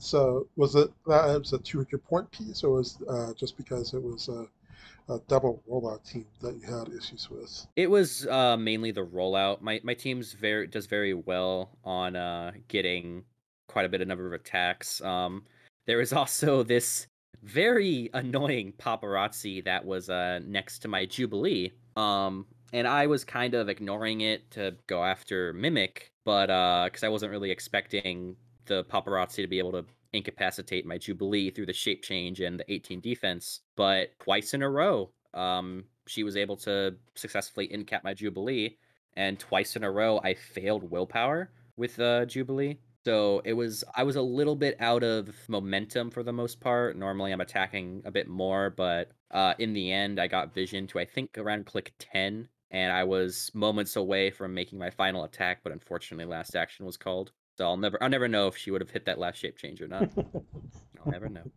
So 0.00 0.48
was 0.56 0.74
it 0.74 0.90
that 1.06 1.30
it 1.30 1.38
was 1.38 1.52
a 1.52 1.58
200 1.58 2.02
point 2.02 2.30
piece, 2.30 2.64
or 2.64 2.70
was 2.70 2.98
uh, 3.08 3.34
just 3.34 3.56
because 3.56 3.92
it 3.92 4.02
was 4.02 4.28
a, 4.28 4.46
a 5.12 5.20
double 5.28 5.62
rollout 5.70 6.10
team 6.10 6.26
that 6.40 6.54
you 6.56 6.62
had 6.62 6.88
issues 6.88 7.28
with? 7.30 7.66
It 7.76 7.90
was 7.90 8.26
uh, 8.26 8.56
mainly 8.56 8.92
the 8.92 9.04
rollout. 9.04 9.60
My 9.60 9.78
my 9.84 9.94
team's 9.94 10.32
very 10.32 10.66
does 10.66 10.86
very 10.86 11.12
well 11.12 11.78
on 11.84 12.16
uh, 12.16 12.52
getting 12.68 13.24
quite 13.70 13.86
a 13.86 13.88
bit 13.88 14.00
of 14.00 14.08
number 14.08 14.26
of 14.26 14.32
attacks. 14.32 15.00
Um, 15.00 15.44
there 15.86 15.98
was 15.98 16.12
also 16.12 16.62
this 16.74 17.06
very 17.42 18.10
annoying 18.12 18.74
paparazzi 18.78 19.64
that 19.64 19.84
was 19.84 20.10
uh, 20.10 20.40
next 20.44 20.80
to 20.80 20.88
my 20.88 21.06
Jubilee. 21.06 21.72
Um, 21.96 22.46
and 22.72 22.86
I 22.86 23.06
was 23.06 23.24
kind 23.24 23.54
of 23.54 23.68
ignoring 23.68 24.20
it 24.20 24.50
to 24.52 24.74
go 24.86 25.04
after 25.04 25.52
Mimic, 25.52 26.12
but 26.24 26.46
because 26.84 27.02
uh, 27.02 27.06
I 27.06 27.08
wasn't 27.08 27.32
really 27.32 27.50
expecting 27.50 28.36
the 28.66 28.84
paparazzi 28.84 29.36
to 29.36 29.46
be 29.46 29.58
able 29.58 29.72
to 29.72 29.84
incapacitate 30.12 30.86
my 30.86 30.98
Jubilee 30.98 31.50
through 31.50 31.66
the 31.66 31.72
shape 31.72 32.02
change 32.02 32.40
and 32.40 32.58
the 32.60 32.72
18 32.72 33.00
defense. 33.00 33.60
But 33.76 34.10
twice 34.20 34.54
in 34.54 34.62
a 34.62 34.70
row, 34.70 35.10
um, 35.34 35.84
she 36.06 36.24
was 36.24 36.36
able 36.36 36.56
to 36.58 36.94
successfully 37.14 37.68
incap 37.68 38.04
my 38.04 38.14
Jubilee, 38.14 38.76
and 39.14 39.38
twice 39.38 39.76
in 39.76 39.84
a 39.84 39.90
row, 39.90 40.20
I 40.22 40.34
failed 40.34 40.90
willpower 40.90 41.50
with 41.76 41.98
uh, 41.98 42.26
Jubilee. 42.26 42.78
So 43.04 43.40
it 43.44 43.54
was 43.54 43.82
I 43.94 44.02
was 44.02 44.16
a 44.16 44.22
little 44.22 44.56
bit 44.56 44.76
out 44.80 45.02
of 45.02 45.34
momentum 45.48 46.10
for 46.10 46.22
the 46.22 46.32
most 46.32 46.60
part. 46.60 46.96
Normally 46.96 47.32
I'm 47.32 47.40
attacking 47.40 48.02
a 48.04 48.10
bit 48.10 48.28
more, 48.28 48.70
but 48.70 49.12
uh, 49.30 49.54
in 49.58 49.72
the 49.72 49.90
end 49.90 50.20
I 50.20 50.26
got 50.26 50.52
vision 50.52 50.86
to 50.88 50.98
I 50.98 51.06
think 51.06 51.38
around 51.38 51.66
click 51.66 51.92
10 51.98 52.48
and 52.70 52.92
I 52.92 53.04
was 53.04 53.50
moments 53.54 53.96
away 53.96 54.30
from 54.30 54.54
making 54.54 54.78
my 54.78 54.90
final 54.90 55.24
attack, 55.24 55.60
but 55.62 55.72
unfortunately 55.72 56.26
last 56.26 56.54
action 56.54 56.84
was 56.84 56.96
called. 56.96 57.32
So 57.56 57.64
I'll 57.64 57.76
never 57.76 58.02
I'll 58.02 58.10
never 58.10 58.28
know 58.28 58.48
if 58.48 58.56
she 58.56 58.70
would 58.70 58.82
have 58.82 58.90
hit 58.90 59.06
that 59.06 59.18
last 59.18 59.38
shape 59.38 59.56
change 59.56 59.80
or 59.80 59.88
not. 59.88 60.10
I'll 61.04 61.12
never 61.12 61.28
know. 61.28 61.50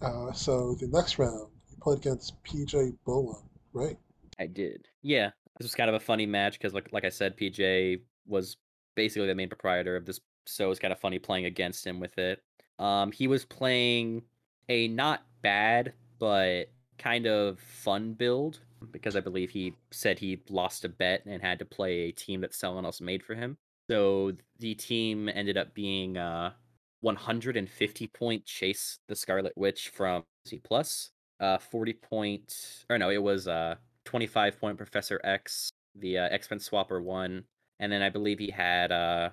Uh, 0.00 0.32
so 0.32 0.74
the 0.80 0.88
next 0.88 1.18
round 1.18 1.48
you 1.70 1.76
played 1.82 1.98
against 1.98 2.42
PJ 2.44 2.96
Bullen, 3.04 3.42
right? 3.74 3.98
I 4.38 4.46
did. 4.46 4.88
Yeah. 5.02 5.30
This 5.58 5.66
was 5.66 5.74
kind 5.74 5.90
of 5.90 5.94
a 5.94 6.00
funny 6.00 6.24
match 6.24 6.54
because 6.54 6.72
like 6.72 6.88
like 6.92 7.04
I 7.04 7.10
said, 7.10 7.36
PJ 7.36 8.00
was 8.26 8.56
basically 8.94 9.26
the 9.26 9.34
main 9.34 9.48
proprietor 9.48 9.96
of 9.96 10.06
this 10.06 10.20
so 10.46 10.66
it 10.66 10.68
was 10.68 10.78
kind 10.78 10.92
of 10.92 11.00
funny 11.00 11.18
playing 11.18 11.46
against 11.46 11.86
him 11.86 12.00
with 12.00 12.18
it. 12.18 12.42
Um, 12.78 13.12
he 13.12 13.28
was 13.28 13.44
playing 13.44 14.22
a 14.68 14.88
not 14.88 15.22
bad 15.42 15.92
but 16.18 16.70
kind 16.98 17.26
of 17.26 17.58
fun 17.58 18.12
build 18.12 18.60
because 18.92 19.16
I 19.16 19.20
believe 19.20 19.50
he 19.50 19.74
said 19.90 20.20
he 20.20 20.40
lost 20.48 20.84
a 20.84 20.88
bet 20.88 21.24
and 21.26 21.42
had 21.42 21.58
to 21.58 21.64
play 21.64 22.02
a 22.02 22.12
team 22.12 22.40
that 22.42 22.54
someone 22.54 22.84
else 22.84 23.00
made 23.00 23.24
for 23.24 23.34
him. 23.34 23.56
So 23.90 24.32
the 24.60 24.74
team 24.74 25.28
ended 25.28 25.56
up 25.56 25.74
being 25.74 26.16
uh 26.16 26.52
150 27.00 28.06
point 28.08 28.46
chase 28.46 28.98
the 29.08 29.16
Scarlet 29.16 29.52
Witch 29.56 29.88
from 29.88 30.22
C 30.46 30.60
plus, 30.62 31.10
uh 31.40 31.58
40 31.58 31.92
point 31.94 32.84
or 32.88 32.98
no, 32.98 33.10
it 33.10 33.22
was 33.22 33.48
uh 33.48 33.74
25 34.04 34.60
point 34.60 34.76
Professor 34.76 35.20
X, 35.24 35.70
the 35.96 36.18
uh, 36.18 36.28
X 36.30 36.48
Men 36.50 36.60
Swapper 36.60 37.02
one, 37.02 37.44
and 37.80 37.92
then 37.92 38.02
I 38.02 38.10
believe 38.10 38.38
he 38.38 38.50
had 38.50 38.92
uh 38.92 39.30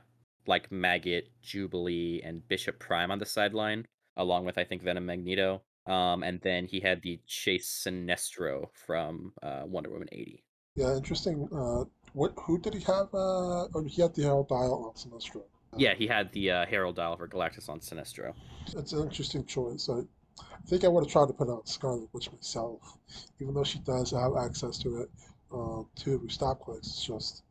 like 0.47 0.71
Maggot, 0.71 1.29
Jubilee, 1.41 2.21
and 2.23 2.47
Bishop 2.47 2.79
Prime 2.79 3.11
on 3.11 3.19
the 3.19 3.25
sideline, 3.25 3.87
along 4.17 4.45
with 4.45 4.57
I 4.57 4.63
think 4.63 4.83
Venom 4.83 5.05
Magneto. 5.05 5.61
Um, 5.85 6.23
and 6.23 6.39
then 6.41 6.65
he 6.65 6.79
had 6.79 7.01
the 7.01 7.19
Chase 7.25 7.83
Sinestro 7.85 8.69
from 8.73 9.33
uh, 9.41 9.63
Wonder 9.65 9.89
Woman 9.89 10.09
80. 10.11 10.43
Yeah, 10.75 10.95
interesting. 10.95 11.47
Uh, 11.51 11.85
what 12.13 12.33
who 12.37 12.59
did 12.59 12.73
he 12.73 12.81
have? 12.81 13.07
Uh, 13.13 13.67
oh, 13.73 13.83
he 13.87 14.01
had 14.01 14.13
the 14.13 14.23
Herald 14.23 14.49
Dial 14.49 14.85
on 14.85 14.93
Sinestro. 14.93 15.43
Yeah, 15.75 15.93
he 15.95 16.07
had 16.07 16.31
the 16.31 16.51
uh, 16.51 16.65
Herald 16.65 16.95
Dial 16.95 17.17
for 17.17 17.27
Galactus 17.27 17.69
on 17.69 17.79
Sinestro. 17.79 18.33
It's 18.75 18.93
an 18.93 19.03
interesting 19.03 19.45
choice. 19.45 19.89
I, 19.89 19.99
I 20.41 20.67
think 20.67 20.83
I 20.83 20.87
would 20.87 21.03
have 21.03 21.11
tried 21.11 21.27
to 21.27 21.33
put 21.33 21.49
out 21.49 21.67
Scarlet 21.67 22.07
Witch 22.13 22.31
myself, 22.31 22.97
even 23.39 23.53
though 23.53 23.63
she 23.63 23.79
does 23.79 24.11
have 24.11 24.35
access 24.37 24.77
to 24.79 25.01
it 25.01 25.09
uh, 25.53 25.83
to 26.03 26.17
restock 26.19 26.61
clicks. 26.61 26.87
It's 26.87 27.05
just 27.05 27.43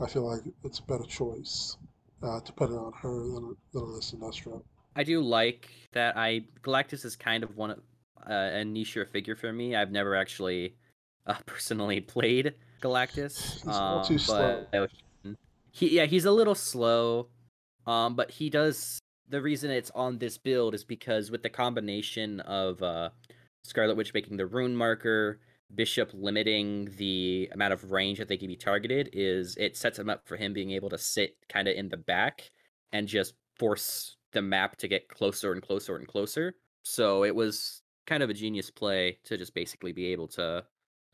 I 0.00 0.06
feel 0.06 0.28
like 0.28 0.42
it's 0.64 0.78
a 0.78 0.84
better 0.84 1.04
choice 1.04 1.76
uh, 2.22 2.40
to 2.40 2.52
put 2.52 2.70
it 2.70 2.74
on 2.74 2.92
her 3.00 3.18
than, 3.18 3.56
than 3.72 3.82
on 3.82 4.00
Sinestro. 4.00 4.62
I 4.96 5.04
do 5.04 5.20
like 5.20 5.68
that. 5.92 6.16
I 6.16 6.44
Galactus 6.62 7.04
is 7.04 7.16
kind 7.16 7.44
of 7.44 7.56
one 7.56 7.70
of 7.70 7.78
uh, 8.28 8.32
a 8.32 8.64
niche 8.64 8.98
figure 9.12 9.36
for 9.36 9.52
me. 9.52 9.76
I've 9.76 9.92
never 9.92 10.16
actually 10.16 10.74
uh, 11.26 11.34
personally 11.46 12.00
played 12.00 12.54
Galactus. 12.82 13.54
He's 13.54 13.64
a 13.64 13.68
little 13.68 14.04
too 14.04 14.18
slow. 14.18 14.66
He, 15.70 15.96
yeah, 15.96 16.06
he's 16.06 16.24
a 16.24 16.32
little 16.32 16.54
slow. 16.54 17.28
Um, 17.86 18.16
but 18.16 18.30
he 18.30 18.50
does. 18.50 18.98
The 19.28 19.40
reason 19.40 19.70
it's 19.70 19.90
on 19.94 20.18
this 20.18 20.38
build 20.38 20.74
is 20.74 20.84
because 20.84 21.30
with 21.30 21.42
the 21.42 21.50
combination 21.50 22.40
of 22.40 22.82
uh, 22.82 23.10
Scarlet 23.64 23.96
Witch 23.96 24.14
making 24.14 24.36
the 24.36 24.46
rune 24.46 24.74
marker, 24.74 25.40
Bishop 25.74 26.10
limiting 26.14 26.90
the 26.96 27.48
amount 27.52 27.72
of 27.72 27.90
range 27.90 28.18
that 28.18 28.28
they 28.28 28.36
can 28.36 28.48
be 28.48 28.56
targeted, 28.56 29.10
is 29.12 29.56
it 29.56 29.76
sets 29.76 29.98
him 29.98 30.08
up 30.08 30.26
for 30.26 30.36
him 30.36 30.52
being 30.52 30.70
able 30.70 30.88
to 30.90 30.98
sit 30.98 31.36
kind 31.48 31.68
of 31.68 31.76
in 31.76 31.88
the 31.88 31.96
back 31.96 32.50
and 32.92 33.06
just 33.06 33.34
force 33.58 34.16
the 34.32 34.42
map 34.42 34.76
to 34.76 34.88
get 34.88 35.08
closer 35.08 35.52
and 35.52 35.62
closer 35.62 35.96
and 35.96 36.06
closer. 36.08 36.54
So 36.82 37.24
it 37.24 37.34
was 37.34 37.82
kind 38.06 38.22
of 38.22 38.30
a 38.30 38.34
genius 38.34 38.70
play 38.70 39.18
to 39.24 39.36
just 39.36 39.54
basically 39.54 39.92
be 39.92 40.06
able 40.06 40.28
to 40.28 40.64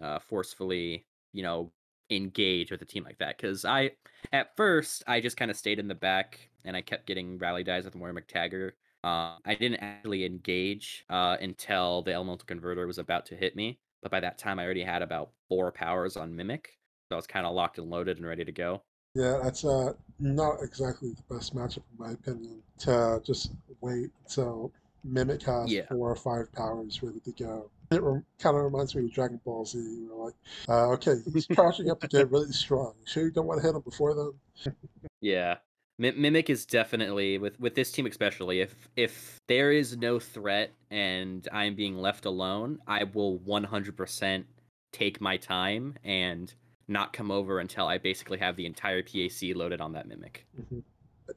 uh, 0.01 0.19
forcefully, 0.21 1.07
you 1.33 1.43
know, 1.43 1.73
engage 2.11 2.71
with 2.71 2.83
a 2.83 2.85
team 2.85 3.05
like 3.05 3.19
that. 3.19 3.37
Because 3.37 3.65
I, 3.65 3.93
at 4.33 4.57
first, 4.57 5.03
I 5.07 5.21
just 5.21 5.37
kind 5.37 5.51
of 5.51 5.57
stayed 5.57 5.79
in 5.79 5.89
the 5.89 5.95
back 5.95 6.49
and 6.65 6.77
I 6.77 6.81
kept 6.81 7.07
getting 7.07 7.39
rally 7.39 7.65
dies 7.65 7.85
with 7.85 7.97
Moira 7.97 8.15
MacTaggert. 8.15 8.73
Uh, 9.03 9.37
I 9.45 9.55
didn't 9.55 9.81
actually 9.81 10.25
engage 10.25 11.05
uh, 11.11 11.37
until 11.41 12.03
the 12.03 12.13
elemental 12.13 12.47
converter 12.47 12.87
was 12.87 12.99
about 12.99 13.27
to 13.27 13.37
hit 13.37 13.55
me. 13.57 13.79
But 14.05 14.11
by 14.11 14.21
that 14.21 14.37
time, 14.39 14.59
I 14.59 14.65
already 14.65 14.83
had 14.85 15.01
about 15.01 15.31
four 15.49 15.73
powers 15.73 16.19
on 16.19 16.37
Mimic. 16.37 16.79
So 17.09 17.17
I 17.17 17.17
was 17.17 17.27
kind 17.27 17.47
of 17.47 17.55
locked 17.55 17.79
and 17.79 17.89
loaded 17.89 18.19
and 18.19 18.27
ready 18.27 18.45
to 18.45 18.53
go. 18.53 18.83
Yeah, 19.15 19.41
that's 19.43 19.65
uh, 19.65 19.95
not 20.21 20.57
exactly 20.63 21.13
the 21.13 21.35
best 21.35 21.57
matchup 21.57 21.79
in 21.79 21.99
my 21.99 22.13
opinion. 22.13 22.63
To 22.81 23.23
just 23.25 23.53
wait 23.81 24.11
until 24.27 24.73
Mimic 25.05 25.43
has 25.45 25.73
Yeah. 25.73 25.87
four 25.89 26.11
or 26.11 26.17
five 26.17 26.53
powers 26.53 27.03
ready 27.03 27.21
to 27.21 27.33
go. 27.33 27.71
It 27.91 28.03
rem- 28.03 28.27
kind 28.39 28.57
of 28.59 28.65
reminds 28.65 28.95
me 28.95 29.05
of 29.07 29.13
Dragon 29.13 29.41
Ball 29.43 29.65
Z. 29.65 29.79
You 29.79 30.09
know, 30.09 30.17
like, 30.25 30.35
uh, 30.69 30.91
okay, 30.93 31.15
he's 31.33 31.47
charging 31.55 31.91
up 31.91 32.01
to 32.01 32.09
get 32.09 32.31
really 32.31 32.53
strong. 32.53 32.93
You 33.01 33.07
sure 33.07 33.23
you 33.25 33.31
don't 33.31 33.47
want 33.47 33.63
to 33.63 33.67
hit 33.67 33.75
him 33.75 33.81
before 33.81 34.15
then? 34.15 34.75
Yeah. 35.23 35.57
Mi- 35.99 36.13
Mimic 36.13 36.51
is 36.51 36.67
definitely 36.67 37.39
with 37.39 37.59
with 37.61 37.75
this 37.75 37.93
team 37.93 38.07
especially 38.07 38.61
if 38.61 38.89
if 38.97 39.41
there 39.47 39.71
is 39.71 39.97
no 39.97 40.19
threat 40.19 40.73
and 40.91 41.47
I'm 41.53 41.75
being 41.75 41.97
left 41.97 42.25
alone, 42.25 42.79
I 42.87 43.05
will 43.05 43.39
100% 43.41 44.45
take 44.93 45.21
my 45.21 45.37
time 45.37 45.97
and 46.05 46.53
not 46.87 47.13
come 47.13 47.31
over 47.31 47.59
until 47.59 47.87
I 47.87 47.99
basically 47.99 48.39
have 48.39 48.57
the 48.57 48.67
entire 48.67 49.03
PAC 49.03 49.55
loaded 49.55 49.81
on 49.81 49.93
that 49.93 50.07
Mimic. 50.09 50.47
hmm 50.69 50.81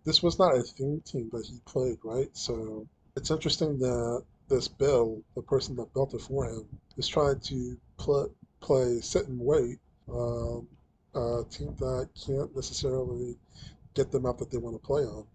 This 0.04 0.22
was 0.22 0.38
not 0.38 0.56
a 0.56 0.62
theme 0.62 1.02
team 1.06 1.30
that 1.34 1.46
he 1.46 1.60
played, 1.66 1.98
right? 2.04 2.30
So 2.34 2.88
it's 3.16 3.32
interesting 3.32 3.80
that 3.80 4.24
this 4.50 4.68
Bill, 4.68 5.22
the 5.36 5.42
person 5.42 5.76
that 5.78 5.94
built 5.94 6.14
it 6.14 6.22
for 6.22 6.46
him, 6.46 6.68
is 6.98 7.08
trying 7.08 7.40
to 7.42 7.78
pl- 7.98 8.34
play 8.60 9.00
sit 9.02 9.28
and 9.28 9.40
wait. 9.40 9.80
Um, 10.10 10.68
a 11.16 11.44
team 11.50 11.76
that 11.80 12.10
can't 12.26 12.56
necessarily 12.56 13.36
get 13.98 14.12
the 14.12 14.20
map 14.20 14.38
that 14.38 14.52
they 14.52 14.58
want 14.58 14.76
to 14.76 14.86
play 14.86 15.02
on. 15.04 15.26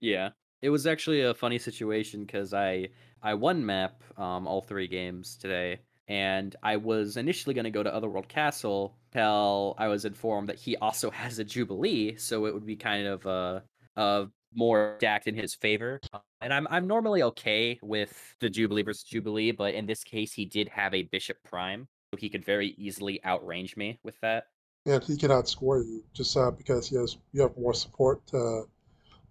Yeah. 0.00 0.30
It 0.62 0.70
was 0.70 0.86
actually 0.86 1.22
a 1.22 1.34
funny 1.34 1.58
situation 1.58 2.26
cuz 2.26 2.52
I 2.52 2.88
I 3.22 3.34
won 3.34 3.64
map 3.64 4.02
um 4.18 4.46
all 4.46 4.60
3 4.60 4.86
games 4.86 5.36
today 5.36 5.80
and 6.10 6.56
I 6.62 6.76
was 6.76 7.16
initially 7.16 7.54
going 7.54 7.64
to 7.64 7.70
go 7.70 7.84
to 7.84 7.94
Otherworld 7.94 8.28
Castle 8.28 8.96
till 9.12 9.76
I 9.78 9.86
was 9.86 10.04
informed 10.04 10.48
that 10.48 10.58
he 10.58 10.76
also 10.76 11.08
has 11.22 11.38
a 11.38 11.44
Jubilee, 11.44 12.16
so 12.16 12.46
it 12.46 12.52
would 12.52 12.66
be 12.66 12.76
kind 12.76 13.06
of 13.06 13.26
uh, 13.26 13.60
uh 13.96 14.26
more 14.52 14.96
stacked 14.98 15.28
in 15.28 15.36
his 15.36 15.54
favor. 15.54 16.00
And 16.40 16.52
I'm 16.52 16.66
I'm 16.68 16.88
normally 16.88 17.22
okay 17.22 17.78
with 17.80 18.12
the 18.40 18.50
Jubilee 18.50 18.82
versus 18.82 19.04
Jubilee, 19.04 19.52
but 19.52 19.74
in 19.74 19.86
this 19.86 20.02
case, 20.02 20.32
he 20.32 20.44
did 20.44 20.68
have 20.68 20.92
a 20.94 21.02
Bishop 21.02 21.36
Prime, 21.44 21.86
so 22.12 22.18
he 22.18 22.28
could 22.28 22.44
very 22.44 22.74
easily 22.76 23.20
outrange 23.24 23.76
me 23.76 24.00
with 24.02 24.18
that. 24.20 24.44
And 24.86 25.04
he 25.04 25.16
can 25.16 25.30
outscore 25.30 25.84
you 25.84 26.02
just 26.14 26.36
uh, 26.36 26.50
because 26.50 26.88
he 26.88 26.96
has 26.96 27.16
you 27.32 27.42
have 27.42 27.56
more 27.56 27.74
support 27.74 28.26
to 28.28 28.66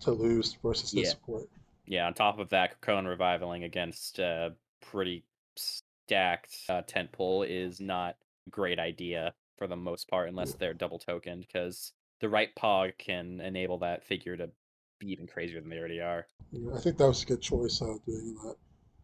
to 0.02 0.12
lose 0.12 0.54
versus 0.64 0.92
his 0.92 1.06
Yeah. 1.06 1.12
support. 1.12 1.50
Yeah. 1.86 2.06
On 2.08 2.14
top 2.14 2.40
of 2.40 2.50
that, 2.50 2.80
Cone 2.82 3.06
revivaling 3.06 3.66
against 3.66 4.20
uh, 4.20 4.52
pretty 4.82 5.26
stacked 5.56 6.56
uh, 6.70 6.82
tent 6.86 7.12
pole 7.12 7.44
is 7.44 7.80
not 7.82 8.16
a 8.48 8.50
great 8.50 8.80
idea 8.80 9.34
for 9.58 9.68
the 9.68 9.76
most 9.76 10.08
part, 10.08 10.30
unless 10.30 10.54
they're 10.54 10.74
double 10.74 11.00
tokened, 11.00 11.42
because 11.42 11.94
the 12.22 12.30
right 12.30 12.54
pog 12.56 12.98
can 12.98 13.42
enable 13.42 13.80
that 13.80 14.04
figure 14.04 14.38
to 14.38 14.50
be 15.00 15.12
even 15.12 15.28
crazier 15.28 15.60
than 15.60 15.70
they 15.70 15.78
already 15.78 16.00
are. 16.00 16.28
Yeah, 16.52 16.76
I 16.76 16.80
think 16.80 16.98
that 16.98 17.08
was 17.08 17.24
a 17.24 17.26
good 17.26 17.42
choice 17.42 17.82
uh, 17.82 17.96
doing 18.06 18.36
that. 18.44 18.56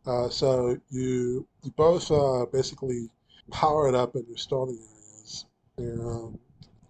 Uh, 0.06 0.30
so 0.30 0.78
you 0.92 1.48
you 1.64 1.72
both 1.76 2.12
uh, 2.12 2.46
basically 2.52 3.10
power 3.52 3.90
it 3.90 3.96
up 3.96 4.16
in 4.16 4.26
your 4.28 4.38
starting 4.38 4.80
and 5.78 6.02
um, 6.02 6.40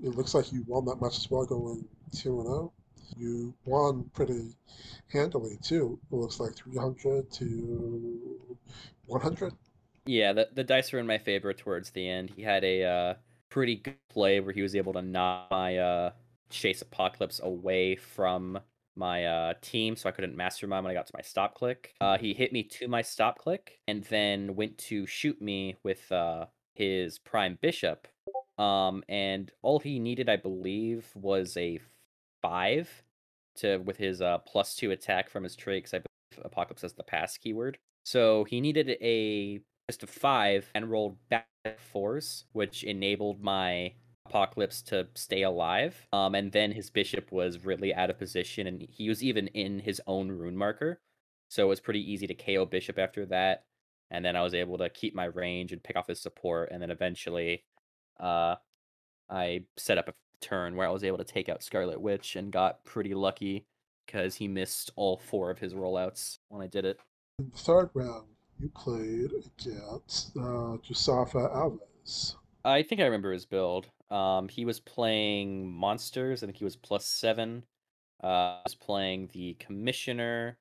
it 0.03 0.15
looks 0.15 0.33
like 0.33 0.51
you 0.51 0.63
won 0.67 0.85
that 0.85 1.01
match 1.01 1.17
as 1.17 1.29
well, 1.29 1.45
going 1.45 1.85
two 2.15 2.39
and 2.39 2.47
zero. 2.47 2.73
You 3.17 3.53
won 3.65 4.09
pretty 4.13 4.55
handily 5.11 5.57
too. 5.61 5.99
It 6.11 6.15
looks 6.15 6.39
like 6.39 6.55
three 6.55 6.77
hundred 6.77 7.31
to 7.33 8.57
one 9.05 9.21
hundred. 9.21 9.53
Yeah, 10.05 10.33
the 10.33 10.49
the 10.53 10.63
dice 10.63 10.91
were 10.91 10.99
in 10.99 11.07
my 11.07 11.17
favor 11.17 11.53
towards 11.53 11.91
the 11.91 12.07
end. 12.09 12.31
He 12.35 12.41
had 12.41 12.63
a 12.63 12.83
uh, 12.83 13.13
pretty 13.49 13.77
good 13.77 13.95
play 14.09 14.39
where 14.39 14.53
he 14.53 14.61
was 14.61 14.75
able 14.75 14.93
to 14.93 15.01
knock 15.01 15.47
my 15.51 15.77
uh, 15.77 16.09
Chase 16.49 16.81
Apocalypse 16.81 17.39
away 17.43 17.95
from 17.95 18.59
my 18.95 19.25
uh, 19.25 19.53
team, 19.61 19.95
so 19.95 20.07
I 20.07 20.11
couldn't 20.11 20.35
mastermind 20.35 20.85
when 20.85 20.91
I 20.91 20.93
got 20.93 21.07
to 21.07 21.13
my 21.15 21.21
stop 21.21 21.53
click. 21.53 21.93
Uh, 21.99 22.17
he 22.17 22.33
hit 22.33 22.53
me 22.53 22.63
to 22.63 22.87
my 22.87 23.01
stop 23.01 23.37
click 23.37 23.79
and 23.87 24.03
then 24.05 24.55
went 24.55 24.77
to 24.77 25.05
shoot 25.05 25.41
me 25.41 25.75
with 25.83 26.11
uh, 26.11 26.45
his 26.73 27.19
prime 27.19 27.57
bishop. 27.61 28.07
Um, 28.57 29.03
and 29.09 29.51
all 29.61 29.79
he 29.79 29.99
needed, 29.99 30.29
I 30.29 30.37
believe, 30.37 31.07
was 31.15 31.57
a 31.57 31.79
five 32.41 33.03
to 33.57 33.77
with 33.77 33.97
his 33.97 34.21
uh, 34.21 34.39
plus 34.39 34.75
two 34.75 34.91
attack 34.91 35.29
from 35.29 35.43
his 35.43 35.55
trait. 35.55 35.87
I 35.93 35.99
believe 35.99 36.45
Apocalypse 36.45 36.81
has 36.83 36.93
the 36.93 37.03
pass 37.03 37.37
keyword. 37.37 37.77
So 38.05 38.43
he 38.43 38.61
needed 38.61 38.89
a 39.01 39.61
just 39.89 40.03
a 40.03 40.07
five 40.07 40.69
and 40.73 40.89
rolled 40.89 41.17
back 41.29 41.47
fours, 41.77 42.45
which 42.53 42.83
enabled 42.83 43.41
my 43.41 43.93
Apocalypse 44.27 44.81
to 44.83 45.07
stay 45.13 45.43
alive. 45.43 46.07
Um, 46.11 46.35
and 46.35 46.51
then 46.51 46.71
his 46.71 46.89
bishop 46.89 47.31
was 47.31 47.65
really 47.65 47.93
out 47.93 48.09
of 48.09 48.17
position, 48.17 48.67
and 48.67 48.81
he 48.89 49.09
was 49.09 49.23
even 49.23 49.47
in 49.47 49.79
his 49.79 50.01
own 50.07 50.29
rune 50.29 50.57
marker. 50.57 50.99
So 51.49 51.63
it 51.63 51.69
was 51.69 51.79
pretty 51.79 52.11
easy 52.11 52.27
to 52.27 52.33
KO 52.33 52.65
bishop 52.65 52.97
after 52.97 53.25
that. 53.27 53.63
And 54.11 54.23
then 54.23 54.35
I 54.35 54.41
was 54.41 54.53
able 54.53 54.77
to 54.79 54.89
keep 54.89 55.15
my 55.15 55.25
range 55.25 55.71
and 55.71 55.83
pick 55.83 55.95
off 55.95 56.07
his 56.07 56.21
support. 56.21 56.69
And 56.71 56.81
then 56.81 56.91
eventually, 56.91 57.63
uh, 58.19 58.55
I 59.29 59.63
set 59.77 59.97
up 59.97 60.09
a 60.09 60.13
turn 60.41 60.75
where 60.75 60.87
I 60.87 60.91
was 60.91 61.03
able 61.03 61.17
to 61.17 61.23
take 61.23 61.49
out 61.49 61.63
Scarlet 61.63 61.99
Witch 61.99 62.35
and 62.35 62.51
got 62.51 62.83
pretty 62.85 63.13
lucky 63.13 63.65
because 64.05 64.35
he 64.35 64.47
missed 64.47 64.91
all 64.95 65.17
four 65.17 65.49
of 65.49 65.59
his 65.59 65.73
rollouts 65.73 66.39
when 66.49 66.61
I 66.61 66.67
did 66.67 66.85
it. 66.85 66.99
In 67.39 67.49
the 67.51 67.57
third 67.57 67.89
round, 67.93 68.27
you 68.59 68.69
played 68.75 69.31
against 69.31 70.37
uh, 70.37 70.77
Jusafa 70.87 71.53
Alves. 71.53 72.35
I 72.63 72.83
think 72.83 73.01
I 73.01 73.05
remember 73.05 73.31
his 73.31 73.45
build. 73.45 73.87
Um, 74.09 74.47
he 74.47 74.65
was 74.65 74.79
playing 74.79 75.71
monsters. 75.71 76.43
I 76.43 76.45
think 76.45 76.57
he 76.57 76.63
was 76.63 76.75
plus 76.75 77.05
seven. 77.05 77.63
Uh, 78.23 78.59
was 78.65 78.75
playing 78.75 79.29
the 79.33 79.55
Commissioner, 79.55 80.57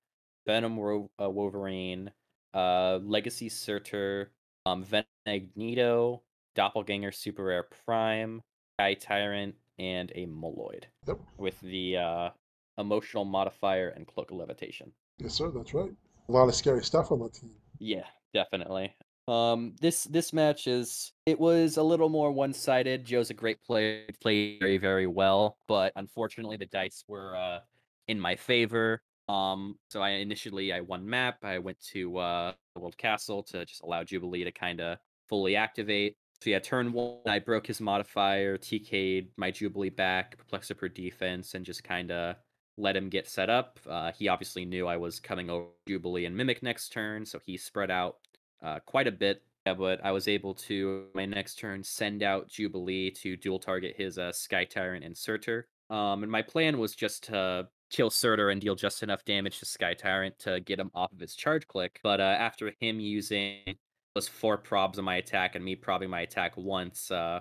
Venom 0.47 0.79
Ro- 0.79 1.11
uh, 1.23 1.31
Wolverine, 1.31 2.11
uh, 2.53 2.99
Legacy 3.03 3.49
Surtur, 3.49 4.33
um, 4.67 4.83
Venom 4.83 5.07
Magneto, 5.25 6.23
Doppelganger 6.55 7.13
Super 7.13 7.45
Rare 7.45 7.67
Prime, 7.85 8.43
Sky 8.79 8.95
Tyrant, 8.95 9.55
and 9.79 10.13
a 10.15 10.27
Moloid. 10.27 10.85
Yep. 11.07 11.19
With 11.39 11.61
the 11.61 11.97
uh, 11.97 12.31
emotional 12.79 13.25
modifier 13.25 13.89
and 13.89 14.07
cloak 14.07 14.31
of 14.31 14.37
levitation. 14.37 14.93
Yes, 15.19 15.35
sir. 15.35 15.51
That's 15.51 15.75
right. 15.75 15.91
A 16.29 16.33
lot 16.33 16.49
of 16.49 16.55
scary 16.55 16.83
stuff 16.85 17.13
on 17.13 17.21
that 17.21 17.35
team. 17.35 17.51
Yeah, 17.79 18.05
definitely. 18.33 18.95
Um, 19.27 19.75
this 19.81 20.05
this 20.05 20.33
match 20.33 20.67
is 20.67 21.13
it 21.25 21.41
was 21.41 21.79
a 21.79 21.83
little 21.83 22.09
more 22.09 22.31
one 22.31 22.53
sided. 22.53 23.05
Joe's 23.05 23.31
a 23.31 23.35
great 23.35 23.63
player, 23.63 24.05
played 24.21 24.61
very 24.61 24.77
very 24.77 25.07
well, 25.07 25.57
but 25.67 25.93
unfortunately 25.97 26.57
the 26.59 26.67
dice 26.67 27.05
were 27.09 27.35
uh, 27.37 27.61
in 28.09 28.21
my 28.21 28.37
favor. 28.37 29.03
Um, 29.29 29.79
so 29.89 30.03
I 30.03 30.11
initially 30.11 30.73
I 30.73 30.81
won 30.81 31.09
map. 31.09 31.39
I 31.43 31.59
went 31.59 31.81
to 31.93 32.19
uh, 32.19 32.53
the 32.75 32.81
World 32.81 32.99
Castle 32.99 33.43
to 33.45 33.65
just 33.65 33.83
allow 33.83 34.05
Jubilee 34.05 34.45
to 34.45 34.53
kind 34.53 34.81
of 34.81 34.99
fully 35.29 35.57
activate. 35.57 36.17
So 36.45 36.51
yeah, 36.51 36.59
turn 36.59 36.93
one, 36.93 37.21
I 37.25 37.39
broke 37.39 37.67
his 37.67 37.81
modifier, 37.81 38.59
TK'd 38.59 39.29
my 39.39 39.51
Jubilee 39.51 39.89
back, 39.89 40.37
perplexed 40.37 40.77
per 40.77 40.89
defense, 40.89 41.55
and 41.55 41.65
just 41.65 41.83
kind 41.83 42.13
of 42.13 42.37
let 42.77 42.95
him 42.95 43.09
get 43.09 43.27
set 43.27 43.49
up. 43.49 43.81
Uh, 43.89 44.13
he 44.13 44.29
obviously 44.29 44.67
knew 44.67 44.87
I 44.87 44.99
was 44.99 45.21
coming 45.21 45.49
over 45.49 45.69
Jubilee 45.89 46.27
and 46.27 46.37
Mimic 46.37 46.63
next 46.63 46.91
turn, 46.91 47.25
so 47.25 47.39
he 47.47 47.57
spread 47.57 47.91
out 47.91 48.17
uh, 48.63 48.81
quite 48.81 49.07
a 49.07 49.11
bit. 49.11 49.43
Yeah, 49.65 49.73
but 49.73 50.05
I 50.05 50.13
was 50.13 50.29
able 50.29 50.53
to 50.55 51.07
my 51.15 51.25
next 51.25 51.59
turn 51.59 51.83
send 51.83 52.23
out 52.23 52.49
Jubilee 52.49 53.11
to 53.13 53.39
dual 53.39 53.59
target 53.59 53.95
his 53.97 54.19
uh, 54.19 54.31
Sky 54.31 54.67
Tyrant 54.67 55.03
and 55.03 55.17
Surtur. 55.17 55.69
Um, 55.89 56.25
and 56.25 56.31
my 56.31 56.43
plan 56.43 56.77
was 56.77 56.95
just 56.95 57.23
to 57.25 57.69
kill 57.91 58.11
Surtur 58.11 58.51
and 58.51 58.61
deal 58.61 58.75
just 58.75 59.03
enough 59.03 59.25
damage 59.25 59.61
to 59.61 59.65
Sky 59.65 59.95
Tyrant 59.95 60.39
to 60.41 60.61
get 60.61 60.79
him 60.79 60.91
off 60.95 61.11
of 61.11 61.21
his 61.21 61.37
charge 61.37 61.67
click. 61.69 62.01
But 62.03 62.21
uh, 62.21 62.37
after 62.39 62.71
him 62.81 63.01
using 63.01 63.77
those 64.15 64.29
four 64.29 64.57
probs 64.57 64.99
on 64.99 65.05
my 65.05 65.17
attack 65.17 65.55
and 65.55 65.65
me 65.65 65.75
probing 65.75 66.11
my 66.11 66.21
attack 66.21 66.57
once, 66.57 67.11
uh, 67.11 67.41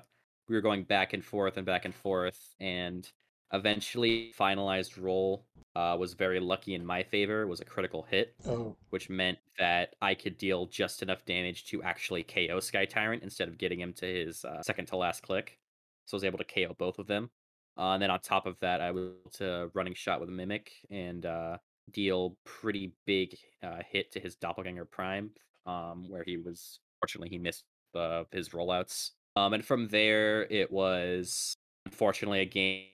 we 0.49 0.55
were 0.55 0.61
going 0.61 0.83
back 0.83 1.13
and 1.13 1.23
forth 1.23 1.57
and 1.57 1.65
back 1.65 1.85
and 1.85 1.95
forth, 1.95 2.55
and 2.59 3.09
eventually 3.53 4.33
finalized 4.37 5.01
roll 5.01 5.45
uh, 5.75 5.95
was 5.99 6.13
very 6.15 6.39
lucky 6.39 6.73
in 6.73 6.85
my 6.85 7.03
favor. 7.03 7.47
Was 7.47 7.61
a 7.61 7.65
critical 7.65 8.03
hit, 8.09 8.35
Oh, 8.47 8.75
which 8.89 9.09
meant 9.09 9.37
that 9.59 9.95
I 10.01 10.15
could 10.15 10.37
deal 10.37 10.65
just 10.65 11.01
enough 11.01 11.25
damage 11.25 11.65
to 11.65 11.83
actually 11.83 12.23
KO 12.23 12.59
Sky 12.59 12.85
Tyrant 12.85 13.23
instead 13.23 13.47
of 13.47 13.57
getting 13.57 13.79
him 13.79 13.93
to 13.93 14.05
his 14.05 14.43
uh, 14.43 14.61
second 14.63 14.87
to 14.87 14.97
last 14.97 15.21
click. 15.21 15.59
So 16.05 16.15
I 16.15 16.17
was 16.17 16.23
able 16.23 16.39
to 16.39 16.43
KO 16.43 16.75
both 16.77 16.99
of 16.99 17.07
them. 17.07 17.29
Uh, 17.77 17.91
and 17.93 18.01
then 18.03 18.11
on 18.11 18.19
top 18.19 18.45
of 18.45 18.59
that, 18.59 18.81
I 18.81 18.91
was 18.91 19.03
able 19.05 19.31
to 19.37 19.71
running 19.73 19.93
shot 19.95 20.19
with 20.19 20.29
Mimic 20.29 20.71
and 20.91 21.25
uh, 21.25 21.57
deal 21.91 22.37
pretty 22.43 22.93
big 23.05 23.35
uh, 23.63 23.79
hit 23.89 24.11
to 24.11 24.19
his 24.19 24.35
Doppelganger 24.35 24.85
Prime, 24.85 25.31
um, 25.65 26.05
where 26.09 26.23
he 26.23 26.37
was 26.37 26.79
fortunately 27.01 27.29
he 27.29 27.37
missed 27.37 27.63
uh, 27.95 28.23
his 28.31 28.49
rollouts. 28.49 29.11
Um, 29.35 29.53
and 29.53 29.65
from 29.65 29.87
there, 29.87 30.43
it 30.43 30.71
was 30.71 31.55
unfortunately 31.85 32.41
a 32.41 32.45
game 32.45 32.87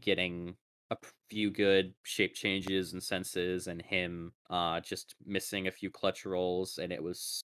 getting 0.00 0.56
a 0.90 0.96
few 1.30 1.50
good 1.50 1.94
shape 2.02 2.34
changes 2.34 2.92
and 2.92 3.02
senses, 3.02 3.66
and 3.66 3.82
him 3.82 4.32
uh, 4.50 4.80
just 4.80 5.14
missing 5.24 5.66
a 5.66 5.72
few 5.72 5.90
clutch 5.90 6.26
rolls, 6.26 6.78
and 6.78 6.92
it 6.92 7.02
was 7.02 7.42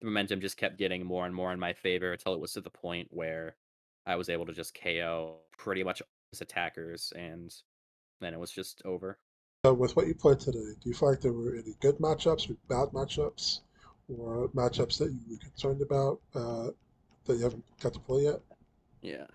the 0.00 0.06
momentum 0.06 0.40
just 0.40 0.56
kept 0.56 0.78
getting 0.78 1.04
more 1.04 1.26
and 1.26 1.34
more 1.34 1.52
in 1.52 1.58
my 1.58 1.72
favor 1.72 2.12
until 2.12 2.34
it 2.34 2.40
was 2.40 2.52
to 2.52 2.60
the 2.60 2.70
point 2.70 3.08
where 3.10 3.56
I 4.06 4.16
was 4.16 4.28
able 4.28 4.46
to 4.46 4.52
just 4.52 4.78
KO 4.80 5.36
pretty 5.58 5.82
much 5.82 6.00
all 6.00 6.08
his 6.32 6.40
attackers, 6.40 7.12
and 7.16 7.54
then 8.20 8.34
it 8.34 8.40
was 8.40 8.50
just 8.50 8.82
over. 8.84 9.18
so 9.64 9.74
with 9.74 9.96
what 9.96 10.06
you 10.06 10.14
played 10.14 10.40
today, 10.40 10.58
do 10.80 10.88
you 10.88 10.94
feel 10.94 11.10
like 11.10 11.20
there 11.20 11.32
were 11.32 11.54
any 11.54 11.74
good 11.80 11.98
matchups 11.98 12.50
or 12.50 12.56
bad 12.68 12.92
matchups, 12.92 13.60
or 14.08 14.48
matchups 14.48 14.98
that 14.98 15.10
you 15.12 15.20
were 15.30 15.38
concerned 15.38 15.82
about 15.82 16.20
uh, 16.34 16.70
that 17.26 17.36
you 17.36 17.42
haven't 17.42 17.64
got 17.80 17.92
to 17.92 18.00
play 18.00 18.22
yet? 18.22 18.40
Yeah. 19.02 19.26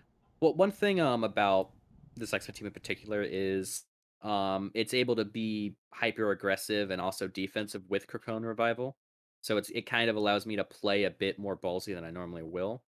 Well, 0.42 0.56
one 0.56 0.72
thing 0.72 1.00
um 1.00 1.24
about 1.24 1.72
this 2.16 2.34
X 2.34 2.48
team 2.48 2.68
in 2.68 2.74
particular 2.74 3.22
is 3.22 3.84
um 4.22 4.72
it's 4.74 4.94
able 4.94 5.16
to 5.16 5.26
be 5.26 5.76
hyper 5.94 6.32
aggressive 6.32 6.92
and 6.92 7.02
also 7.02 7.28
defensive 7.28 7.84
with 7.90 8.08
Crocone 8.08 8.46
Revival. 8.46 8.98
So 9.42 9.58
it's 9.58 9.70
it 9.70 9.86
kind 9.86 10.10
of 10.10 10.16
allows 10.16 10.46
me 10.46 10.56
to 10.56 10.64
play 10.64 11.04
a 11.04 11.12
bit 11.12 11.40
more 11.40 11.58
ballsy 11.58 11.94
than 11.94 12.04
I 12.04 12.12
normally 12.12 12.44
will. 12.44 12.84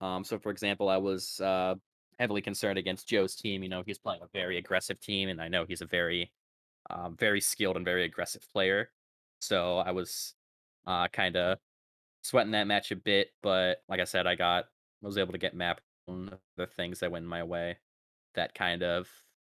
Um 0.00 0.24
so 0.24 0.38
for 0.38 0.50
example, 0.50 0.88
I 0.88 0.96
was 0.96 1.40
uh 1.40 1.74
heavily 2.18 2.40
concerned 2.40 2.78
against 2.78 3.08
Joe's 3.08 3.34
team. 3.34 3.62
You 3.62 3.68
know, 3.68 3.82
he's 3.84 3.98
playing 3.98 4.22
a 4.22 4.28
very 4.32 4.56
aggressive 4.58 5.00
team, 5.00 5.28
and 5.28 5.40
I 5.40 5.48
know 5.48 5.64
he's 5.66 5.82
a 5.82 5.86
very 5.86 6.32
um 6.90 7.16
very 7.16 7.40
skilled 7.40 7.76
and 7.76 7.84
very 7.84 8.04
aggressive 8.04 8.42
player. 8.52 8.90
So 9.40 9.78
I 9.78 9.90
was 9.90 10.35
uh 10.86 11.08
kind 11.08 11.36
of 11.36 11.58
sweating 12.22 12.52
that 12.52 12.66
match 12.66 12.90
a 12.90 12.96
bit, 12.96 13.28
but 13.42 13.82
like 13.88 14.00
I 14.00 14.04
said, 14.04 14.26
I 14.26 14.34
got 14.34 14.64
I 15.02 15.06
was 15.06 15.18
able 15.18 15.32
to 15.32 15.38
get 15.38 15.54
map 15.54 15.80
the 16.08 16.66
things 16.66 17.00
that 17.00 17.10
went 17.10 17.26
my 17.26 17.42
way 17.42 17.78
that 18.34 18.54
kind 18.54 18.82
of 18.82 19.08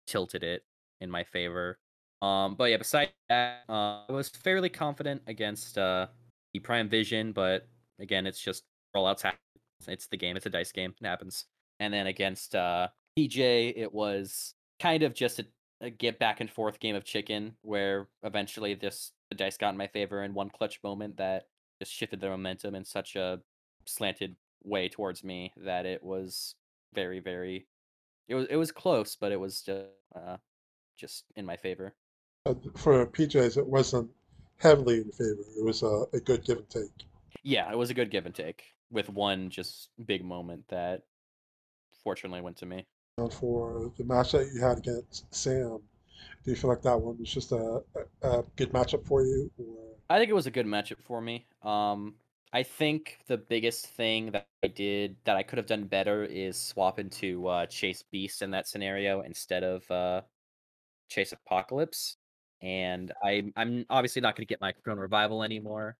tilted 0.06 0.44
it 0.44 0.62
in 1.00 1.10
my 1.10 1.24
favor. 1.24 1.78
Um, 2.22 2.54
but 2.54 2.70
yeah, 2.70 2.76
besides 2.76 3.10
that, 3.28 3.64
uh, 3.68 4.02
I 4.08 4.12
was 4.12 4.28
fairly 4.28 4.68
confident 4.68 5.22
against 5.26 5.76
uh, 5.76 6.06
the 6.52 6.60
Prime 6.60 6.88
Vision, 6.88 7.32
but 7.32 7.66
again, 7.98 8.26
it's 8.26 8.40
just 8.40 8.64
rollouts 8.96 9.22
happen. 9.22 9.38
It's 9.86 10.06
the 10.06 10.16
game. 10.16 10.36
It's 10.36 10.46
a 10.46 10.50
dice 10.50 10.72
game. 10.72 10.94
It 11.00 11.06
happens. 11.06 11.44
And 11.80 11.92
then 11.92 12.06
against 12.06 12.54
uh, 12.54 12.88
PJ, 13.18 13.74
it 13.76 13.92
was 13.92 14.54
kind 14.80 15.02
of 15.02 15.14
just 15.14 15.40
a, 15.40 15.46
a 15.80 15.90
get 15.90 16.18
back 16.18 16.40
and 16.40 16.48
forth 16.48 16.80
game 16.80 16.94
of 16.94 17.04
chicken, 17.04 17.56
where 17.62 18.08
eventually 18.22 18.74
this 18.74 19.12
the 19.36 19.44
dice 19.44 19.56
got 19.56 19.70
in 19.70 19.76
my 19.76 19.86
favor 19.86 20.22
in 20.22 20.34
one 20.34 20.50
clutch 20.50 20.80
moment 20.82 21.16
that 21.16 21.46
just 21.80 21.92
shifted 21.92 22.20
the 22.20 22.28
momentum 22.28 22.74
in 22.74 22.84
such 22.84 23.16
a 23.16 23.40
slanted 23.84 24.36
way 24.62 24.88
towards 24.88 25.24
me 25.24 25.52
that 25.56 25.86
it 25.86 26.02
was 26.02 26.54
very, 26.94 27.20
very. 27.20 27.66
It 28.28 28.34
was 28.34 28.46
it 28.48 28.56
was 28.56 28.72
close, 28.72 29.16
but 29.16 29.32
it 29.32 29.40
was 29.40 29.62
just 29.62 29.86
uh, 30.14 30.36
just 30.96 31.24
in 31.36 31.44
my 31.44 31.56
favor. 31.56 31.94
Uh, 32.46 32.54
for 32.76 33.04
PJs, 33.06 33.56
it 33.56 33.66
wasn't 33.66 34.10
heavily 34.58 34.98
in 34.98 35.10
favor. 35.10 35.44
It 35.58 35.64
was 35.64 35.82
a, 35.82 36.04
a 36.12 36.20
good 36.20 36.44
give 36.44 36.58
and 36.58 36.70
take. 36.70 37.06
Yeah, 37.42 37.70
it 37.70 37.76
was 37.76 37.90
a 37.90 37.94
good 37.94 38.10
give 38.10 38.26
and 38.26 38.34
take 38.34 38.62
with 38.90 39.10
one 39.10 39.50
just 39.50 39.90
big 40.06 40.24
moment 40.24 40.64
that 40.68 41.02
fortunately 42.02 42.40
went 42.40 42.56
to 42.58 42.66
me. 42.66 42.86
For 43.16 43.92
the 43.96 44.04
match 44.04 44.32
that 44.32 44.50
you 44.54 44.60
had 44.60 44.78
against 44.78 45.32
Sam, 45.34 45.80
do 46.44 46.50
you 46.50 46.56
feel 46.56 46.70
like 46.70 46.82
that 46.82 47.00
one 47.00 47.18
was 47.18 47.30
just 47.30 47.52
a, 47.52 47.80
a, 48.22 48.42
good 48.56 48.72
matchup 48.72 49.06
for 49.06 49.22
you? 49.22 49.50
Or 49.58 49.94
I 50.10 50.18
think 50.18 50.30
it 50.30 50.34
was 50.34 50.46
a 50.46 50.50
good 50.50 50.66
matchup 50.66 51.00
for 51.02 51.20
me. 51.20 51.46
Um, 51.62 52.14
I 52.52 52.62
think 52.62 53.18
the 53.26 53.38
biggest 53.38 53.86
thing 53.86 54.30
that 54.32 54.46
I 54.62 54.68
did 54.68 55.16
that 55.24 55.36
I 55.36 55.42
could 55.42 55.56
have 55.56 55.66
done 55.66 55.84
better 55.84 56.24
is 56.24 56.56
swap 56.56 56.98
into 56.98 57.48
uh, 57.48 57.66
Chase 57.66 58.04
Beast 58.12 58.42
in 58.42 58.50
that 58.52 58.68
scenario 58.68 59.22
instead 59.22 59.64
of 59.64 59.90
uh, 59.90 60.20
Chase 61.08 61.32
Apocalypse. 61.32 62.16
And 62.62 63.12
I, 63.22 63.44
I'm 63.56 63.86
obviously 63.90 64.22
not 64.22 64.36
going 64.36 64.46
to 64.46 64.48
get 64.48 64.60
my 64.60 64.72
Corona 64.72 65.00
Revival 65.00 65.42
anymore, 65.42 65.96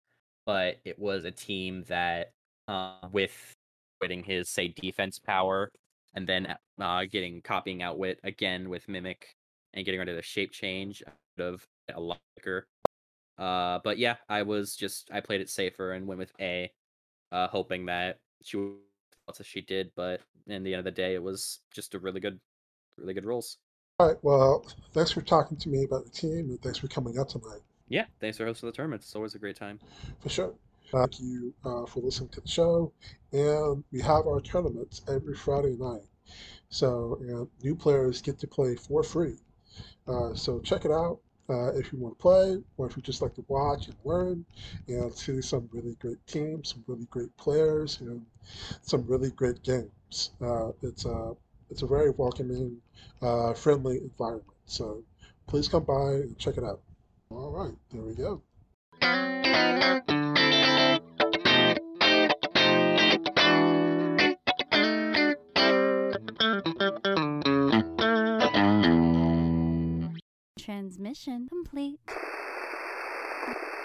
but 0.47 0.77
it 0.85 0.99
was 0.99 1.25
a 1.25 1.31
team 1.31 1.85
that, 1.89 2.33
uh, 2.69 3.09
with 3.13 3.55
quitting 3.99 4.23
his 4.23 4.49
say 4.49 4.69
defense 4.69 5.19
power 5.19 5.73
and 6.15 6.27
then 6.27 6.55
uh, 6.81 7.05
getting 7.11 7.41
copying 7.43 7.83
outwit 7.83 8.21
again 8.23 8.69
with 8.69 8.89
Mimic 8.89 9.35
and 9.75 9.85
getting 9.85 10.01
rid 10.01 10.09
of 10.09 10.17
the 10.17 10.23
shape 10.23 10.53
change 10.53 11.03
out 11.07 11.45
of 11.45 11.67
a 11.95 12.01
lot 12.01 12.21
quicker. 12.37 12.67
Uh, 13.37 13.81
but 13.85 13.99
yeah, 13.99 14.17
I 14.29 14.43
was 14.43 14.77
just 14.77 15.11
I 15.13 15.21
played 15.21 15.41
it 15.41 15.51
safer 15.51 15.93
and 15.93 16.07
went 16.07 16.19
with 16.19 16.33
A, 16.41 16.71
uh, 17.33 17.49
hoping 17.49 17.87
that 17.87 18.21
she 18.43 18.57
would 18.57 18.77
as 19.29 19.47
she 19.47 19.61
did. 19.61 19.91
But 19.97 20.21
in 20.47 20.63
the 20.63 20.75
end 20.75 20.79
of 20.79 20.85
the 20.85 20.91
day, 20.91 21.15
it 21.15 21.23
was 21.23 21.61
just 21.73 21.95
a 21.95 21.99
really 21.99 22.21
good, 22.21 22.39
really 22.97 23.15
good 23.15 23.27
rolls. 23.27 23.59
All 23.99 24.09
right. 24.09 24.17
Well, 24.23 24.67
thanks 24.93 25.13
for 25.13 25.21
talking 25.23 25.57
to 25.59 25.69
me 25.69 25.85
about 25.85 26.05
the 26.05 26.11
team, 26.11 26.51
and 26.51 26.63
thanks 26.63 26.79
for 26.79 26.89
coming 26.89 27.19
out 27.19 27.29
tonight. 27.29 27.61
Yeah, 27.89 28.07
thanks 28.21 28.39
for 28.39 28.47
hosting 28.47 28.69
the 28.69 28.73
tournament. 28.73 29.03
It's 29.03 29.15
always 29.15 29.35
a 29.35 29.39
great 29.39 29.57
time. 29.57 29.79
For 30.21 30.29
sure. 30.29 30.55
Thank 30.91 31.21
you 31.21 31.53
uh, 31.65 31.87
for 31.87 32.01
listening 32.01 32.29
to 32.31 32.41
the 32.41 32.49
show. 32.49 32.93
And 33.33 33.83
we 33.91 34.01
have 34.01 34.27
our 34.27 34.41
tournaments 34.41 35.03
every 35.09 35.35
Friday 35.35 35.77
night. 35.79 36.03
So 36.69 37.19
and 37.21 37.49
new 37.63 37.75
players 37.75 38.23
get 38.23 38.39
to 38.41 38.47
play 38.47 38.77
for 38.77 39.03
free. 39.03 39.37
Uh, 40.07 40.35
so 40.35 40.61
check 40.61 40.85
it 40.85 40.91
out 40.91 41.19
uh, 41.49 41.73
if 41.75 41.93
you 41.93 41.99
want 41.99 42.17
to 42.17 42.23
play, 42.23 42.63
or 42.77 42.87
if 42.87 42.97
you 42.97 43.03
just 43.03 43.23
like 43.23 43.35
to 43.35 43.45
watch 43.49 43.87
and 43.87 43.97
learn, 44.05 44.45
and 44.89 45.13
see 45.15 45.41
some 45.41 45.69
really 45.73 45.95
great 46.01 46.25
teams, 46.27 46.71
some 46.71 46.85
really 46.87 47.07
great 47.11 47.35
players, 47.37 48.01
and 48.01 48.25
some 48.83 49.05
really 49.07 49.31
great 49.31 49.63
games. 49.63 50.31
Uh, 50.41 50.71
it's 50.83 51.05
a 51.05 51.33
it's 51.71 51.83
a 51.83 51.87
very 51.87 52.11
welcoming, 52.11 52.77
uh, 53.23 53.53
friendly 53.55 53.99
environment. 53.99 54.45
So 54.67 55.03
please 55.47 55.69
come 55.69 55.85
by 55.85 56.13
and 56.13 56.39
check 56.39 56.57
it 56.57 56.65
out. 56.65 56.81
All 57.31 57.51
right, 57.51 57.75
there 57.91 58.03
we 58.03 58.15
go. 58.15 58.43
transmission 70.75 71.47
complete. 71.49 72.24